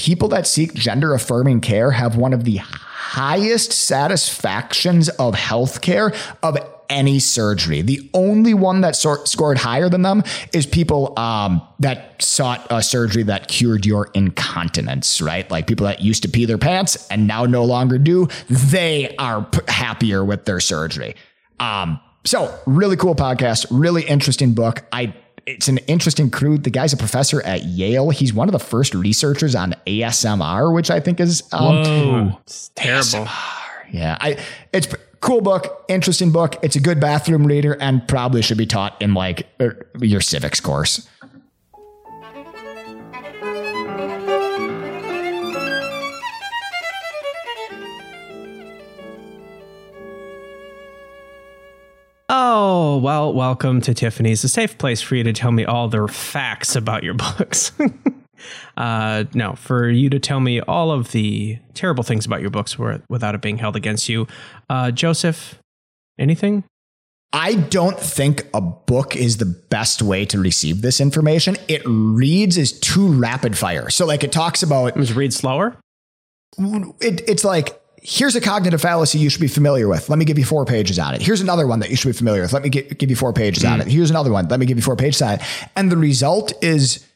[0.00, 6.56] people that seek gender affirming care have one of the highest satisfactions of healthcare of
[6.88, 7.82] any surgery.
[7.82, 10.22] The only one that sor- scored higher than them
[10.54, 15.48] is people um, that sought a surgery that cured your incontinence, right?
[15.50, 18.26] Like people that used to pee their pants and now no longer do.
[18.48, 21.14] They are p- happier with their surgery.
[21.60, 24.82] Um, so really cool podcast, really interesting book.
[24.92, 25.14] I
[25.56, 26.58] it's an interesting crew.
[26.58, 28.10] The guy's a professor at Yale.
[28.10, 32.38] He's one of the first researchers on ASMR, which I think is um, Whoa.
[32.42, 33.28] It's terrible.
[33.90, 34.38] yeah, I
[34.72, 34.88] it's
[35.20, 36.56] cool book, interesting book.
[36.62, 40.60] It's a good bathroom reader and probably should be taught in like er, your civics
[40.60, 41.08] course.
[52.52, 56.08] Oh, well, welcome to Tiffany's, a safe place for you to tell me all the
[56.08, 57.70] facts about your books.
[58.76, 62.76] uh, no, for you to tell me all of the terrible things about your books
[62.76, 64.26] without it being held against you.
[64.68, 65.60] Uh, Joseph,
[66.18, 66.64] anything?
[67.32, 71.56] I don't think a book is the best way to receive this information.
[71.68, 73.90] It reads as too rapid fire.
[73.90, 75.76] So like it talks about Just read slower.
[76.58, 80.08] it, it's like here's a cognitive fallacy you should be familiar with.
[80.08, 81.22] Let me give you four pages on it.
[81.22, 82.52] Here's another one that you should be familiar with.
[82.52, 83.86] Let me gi- give you four pages on it.
[83.86, 84.48] Here's another one.
[84.48, 85.40] Let me give you four pages on it.
[85.76, 87.06] And the result is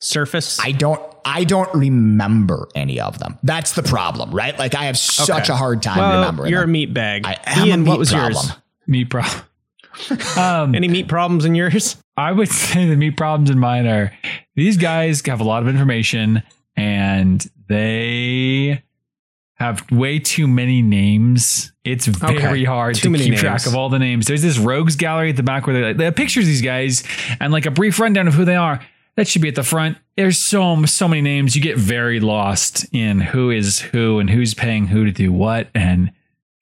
[0.00, 0.58] Surface.
[0.60, 3.38] I don't I don't remember any of them.
[3.44, 4.58] That's the problem, right?
[4.58, 5.52] Like I have such Okay.
[5.52, 6.50] a hard time well, remembering.
[6.50, 6.70] You're them.
[6.70, 7.24] a meat bag.
[7.24, 8.32] I am Ian, a meat what was problem.
[8.34, 8.52] yours?
[8.88, 9.42] Meat problem.
[10.36, 11.96] um, Any meat problems in yours?
[12.16, 14.12] I would say the meat problems in mine are
[14.56, 16.42] these guys have a lot of information
[16.76, 18.82] and they
[19.62, 21.72] have way too many names.
[21.84, 22.64] It's very Okay.
[22.64, 24.26] hard Too to keep track of all the names.
[24.26, 26.62] There's this rogues gallery at the back where they like, they have pictures of these
[26.62, 27.02] guys
[27.40, 28.80] and like a brief rundown of who they are.
[29.16, 29.98] That should be at the front.
[30.16, 31.54] There's so so many names.
[31.56, 35.68] You get very lost in who is who and who's paying who to do what.
[35.74, 36.12] And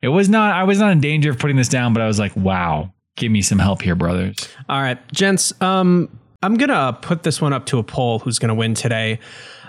[0.03, 0.55] it was not.
[0.55, 3.31] I was not in danger of putting this down, but I was like, wow, give
[3.31, 4.49] me some help here, brothers.
[4.69, 5.53] All right, gents.
[5.61, 6.09] Um,
[6.43, 8.19] I'm gonna put this one up to a poll.
[8.21, 9.21] Who's gonna win today?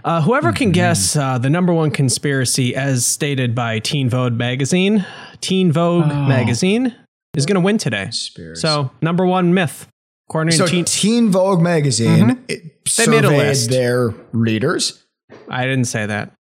[0.04, 5.06] Uh, whoever can guess uh, the number one conspiracy, as stated by Teen Vogue magazine,
[5.42, 6.26] Teen Vogue Oh.
[6.28, 6.96] magazine,
[7.36, 8.10] is gonna win today.
[8.12, 9.88] So number one myth,
[10.30, 10.86] according so to Teen.
[10.86, 13.70] Teen Vogue magazine it They made a surveyed list.
[13.70, 15.04] their readers.
[15.50, 16.34] I didn't say that.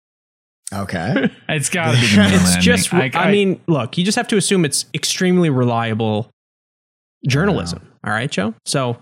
[0.73, 1.31] Okay.
[1.49, 2.07] It's got to be.
[2.07, 2.95] the It's just.
[2.95, 6.31] I, mean, look, you just have to assume it's extremely reliable
[7.27, 7.87] journalism.
[8.05, 8.55] All right, Joe.
[8.65, 8.97] So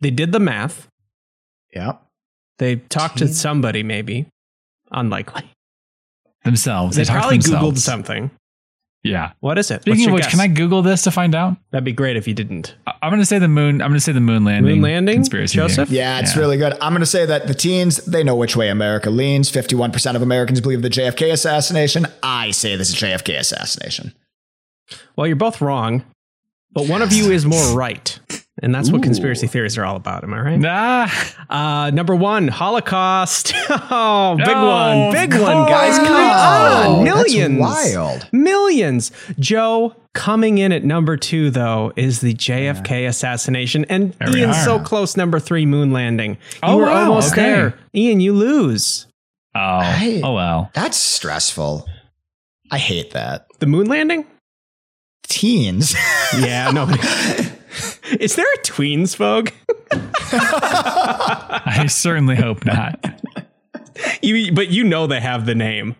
[0.00, 0.88] they did the math.
[1.74, 1.92] yeah.
[2.62, 4.26] They talked to somebody, maybe.
[4.92, 5.50] Unlikely.
[6.44, 6.94] themselves.
[6.96, 8.30] They talk to probably Googled something.
[9.02, 9.32] Yeah.
[9.40, 9.82] What is it?
[9.82, 10.30] Speaking your of which, guess?
[10.30, 11.56] can I Google this to find out?
[11.72, 12.76] That'd be great if you didn't.
[12.86, 13.82] I- I'm going to say the moon.
[13.82, 14.74] I'm going to say the moon landing.
[14.74, 15.16] Moon landing?
[15.16, 15.56] conspiracy.
[15.56, 15.88] Joseph?
[15.88, 15.98] theory.
[15.98, 16.74] Yeah, it's really good.
[16.74, 19.50] I'm going to say that the teens, they know which way America leans.
[19.50, 22.06] 51% of Americans believe the JFK assassination.
[22.22, 24.14] I say this is JFK assassination.
[25.16, 26.04] Well, you're both wrong,
[26.70, 28.20] but one of you is more right.
[28.60, 30.24] And that's what conspiracy theories are all about.
[30.24, 30.58] Am I right?
[30.60, 31.08] Nah.
[31.48, 33.52] Uh, number one, Holocaust.
[33.70, 34.68] oh, big Oh,
[35.06, 35.12] one.
[35.12, 35.96] Big of one, guys.
[35.96, 37.04] Come Wow, on.
[37.06, 37.58] that's Millions.
[37.58, 38.28] wild.
[38.30, 39.10] Millions.
[39.38, 43.86] Joe, coming in at number two, though, is the JFK assassination.
[43.88, 46.32] And There we Ian's so close, number three, moon landing.
[46.32, 47.42] You Oh, were wow, almost okay.
[47.42, 47.78] there.
[47.94, 49.06] Ian, you lose.
[49.54, 49.60] Oh.
[49.60, 50.70] I- oh well.
[50.74, 51.88] That's stressful.
[52.70, 53.46] I hate that.
[53.60, 54.26] The moon landing?
[55.26, 55.94] Teens.
[56.38, 56.86] Yeah, no.
[58.20, 59.50] is there a tweens vogue?
[60.32, 63.04] I certainly hope not.
[64.22, 65.96] You, but you know they have the name.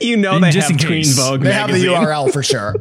[0.00, 1.16] You know they Just have in Tween case.
[1.18, 1.84] Vogue they have the.
[1.84, 2.74] URL for sure.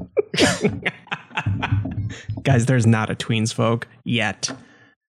[2.43, 4.51] Guys, there's not a Tweens Vogue yet.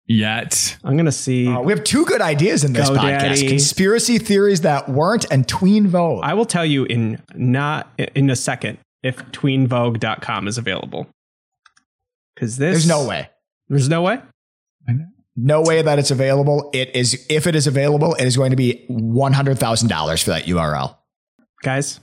[0.05, 0.77] Yet.
[0.83, 1.47] I'm gonna see.
[1.47, 3.47] Uh, we have two good ideas in this podcast: GoDaddy.
[3.47, 6.23] conspiracy theories that weren't and tween Vogue.
[6.23, 11.07] I will tell you in not in a second if tweenvogue.com is available.
[12.39, 13.29] Because this There's no way.
[13.67, 14.21] There's no way.
[15.35, 16.69] No way that it's available.
[16.73, 20.23] It is if it is available, it is going to be one hundred thousand dollars
[20.23, 20.95] for that URL.
[21.63, 21.99] Guys.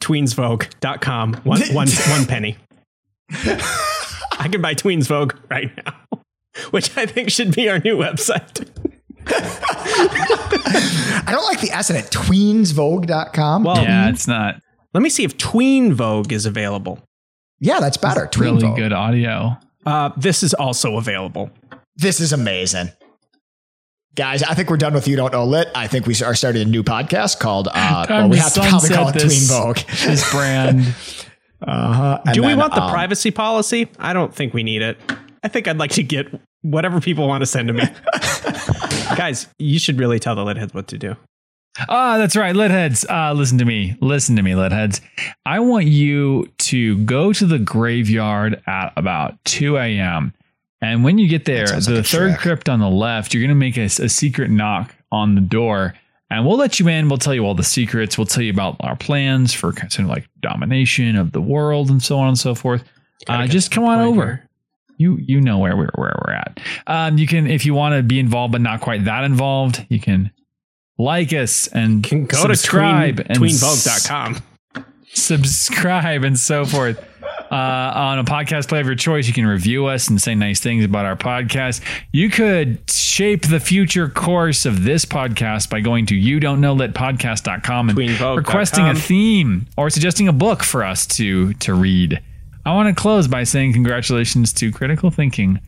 [0.00, 1.34] Tweensvogue.com.
[1.44, 2.56] One, one, one penny.
[3.30, 6.20] I can buy Tweensvogue right now,
[6.70, 8.66] which I think should be our new website.
[11.26, 12.06] I don't like the S in it.
[12.06, 13.64] Tweensvogue.com.
[13.64, 14.60] Well, Yeah, it's not
[14.92, 17.00] let me see if Tween Vogue is available.
[17.60, 18.26] Yeah, that's better.
[18.26, 18.76] Tween really Vogue.
[18.76, 19.56] good audio.
[19.86, 21.50] Uh, this is also available.
[21.96, 22.90] This is amazing.
[24.16, 25.68] Guys, I think we're done with You Don't Know Lit.
[25.74, 28.88] I think we are starting a new podcast called, uh, well, we have to probably
[28.88, 29.50] call it sunset Tween this.
[29.50, 29.76] Vogue.
[30.10, 30.94] This brand.
[31.62, 32.18] Uh-huh.
[32.24, 33.86] And Do we want the um, privacy policy?
[33.98, 34.96] I don't think we need it.
[35.42, 36.26] I think I'd like to get
[36.62, 37.82] whatever people want to send to me.
[39.14, 41.16] Guys, you should really tell the Litheads what to do.
[41.88, 43.04] Ah, that's right, Litheads.
[43.08, 43.96] Uh, listen to me.
[44.00, 45.00] Listen to me, Litheads.
[45.46, 50.34] I want you to go to the graveyard at about 2 a.m.
[50.82, 53.54] And when you get there, the like third crypt on the left, you're going to
[53.54, 55.94] make a, a secret knock on the door.
[56.30, 57.08] And we'll let you in.
[57.08, 58.16] We'll tell you all the secrets.
[58.16, 62.02] We'll tell you about our plans for kind of like domination of the world and
[62.02, 62.84] so on and so forth.
[63.28, 64.48] Uh, just come on over here.
[64.96, 66.60] you you know where we're where we're at.
[66.86, 70.00] Um, you can if you want to be involved but not quite that involved, you
[70.00, 70.30] can
[71.00, 74.84] like us and Can go subscribe to tween, and tweenvogue.com.
[75.12, 77.06] subscribe and so forth.
[77.50, 80.60] Uh, on a podcast player of your choice, you can review us and say nice
[80.60, 81.80] things about our podcast.
[82.12, 86.76] You could shape the future course of this podcast by going to you don't know
[86.76, 88.36] litpodcast.com and Tweenvogue.com.
[88.36, 92.20] requesting a theme or suggesting a book for us to to read.
[92.64, 95.60] I want to close by saying congratulations to critical thinking.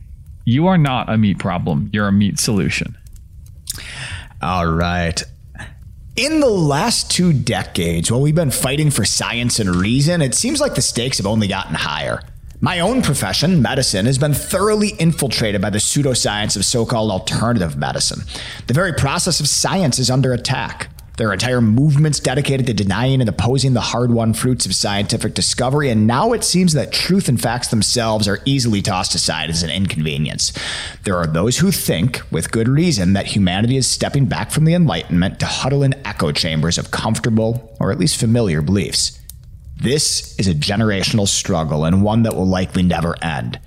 [0.45, 1.89] You are not a meat problem.
[1.91, 2.95] You're a meat solution.
[4.43, 5.23] All right.
[6.17, 10.59] In the last two decades, while we've been fighting for science and reason, it seems
[10.59, 12.21] like the stakes have only gotten higher.
[12.59, 17.77] My own profession, medicine, has been thoroughly infiltrated by the pseudoscience of so called alternative
[17.77, 18.23] medicine.
[18.67, 20.92] The very process of science is under attack.
[21.15, 25.35] There are entire movements dedicated to denying and opposing the hard won fruits of scientific
[25.35, 29.61] discovery, and now it seems that truth and facts themselves are easily tossed aside as
[29.61, 30.51] an inconvenience.
[31.03, 34.73] There are those who think, with good reason, that humanity is stepping back from the
[34.73, 39.19] Enlightenment to huddle in echo chambers of comfortable, or at least familiar, beliefs.
[39.75, 43.59] This is a generational struggle and one that will likely never end.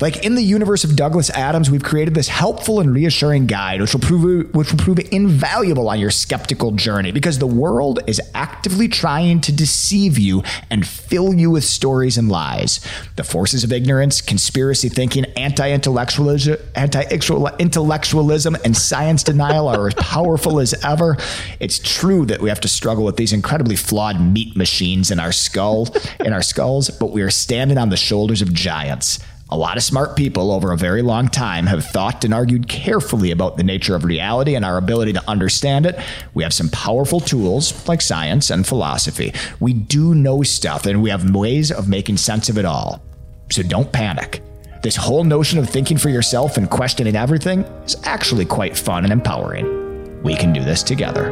[0.00, 3.92] Like in the universe of Douglas Adams, we've created this helpful and reassuring guide which
[3.92, 8.88] will prove which will prove invaluable on your skeptical journey because the world is actively
[8.88, 12.80] trying to deceive you and fill you with stories and lies.
[13.16, 20.74] The forces of ignorance, conspiracy thinking, anti-intellectualism, anti-intellectualism and science denial are as powerful as
[20.84, 21.16] ever.
[21.58, 25.32] It's true that we have to struggle with these incredibly flawed meat machines in our
[25.32, 25.88] skull,
[26.24, 29.18] in our skulls, but we are standing on the shoulders of giants.
[29.52, 33.32] A lot of smart people over a very long time have thought and argued carefully
[33.32, 35.98] about the nature of reality and our ability to understand it.
[36.34, 39.34] We have some powerful tools like science and philosophy.
[39.58, 43.02] We do know stuff and we have ways of making sense of it all.
[43.50, 44.40] So don't panic.
[44.82, 49.12] This whole notion of thinking for yourself and questioning everything is actually quite fun and
[49.12, 50.22] empowering.
[50.22, 51.30] We can do this together.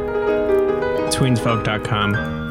[1.09, 2.48] Tweensfolk.com.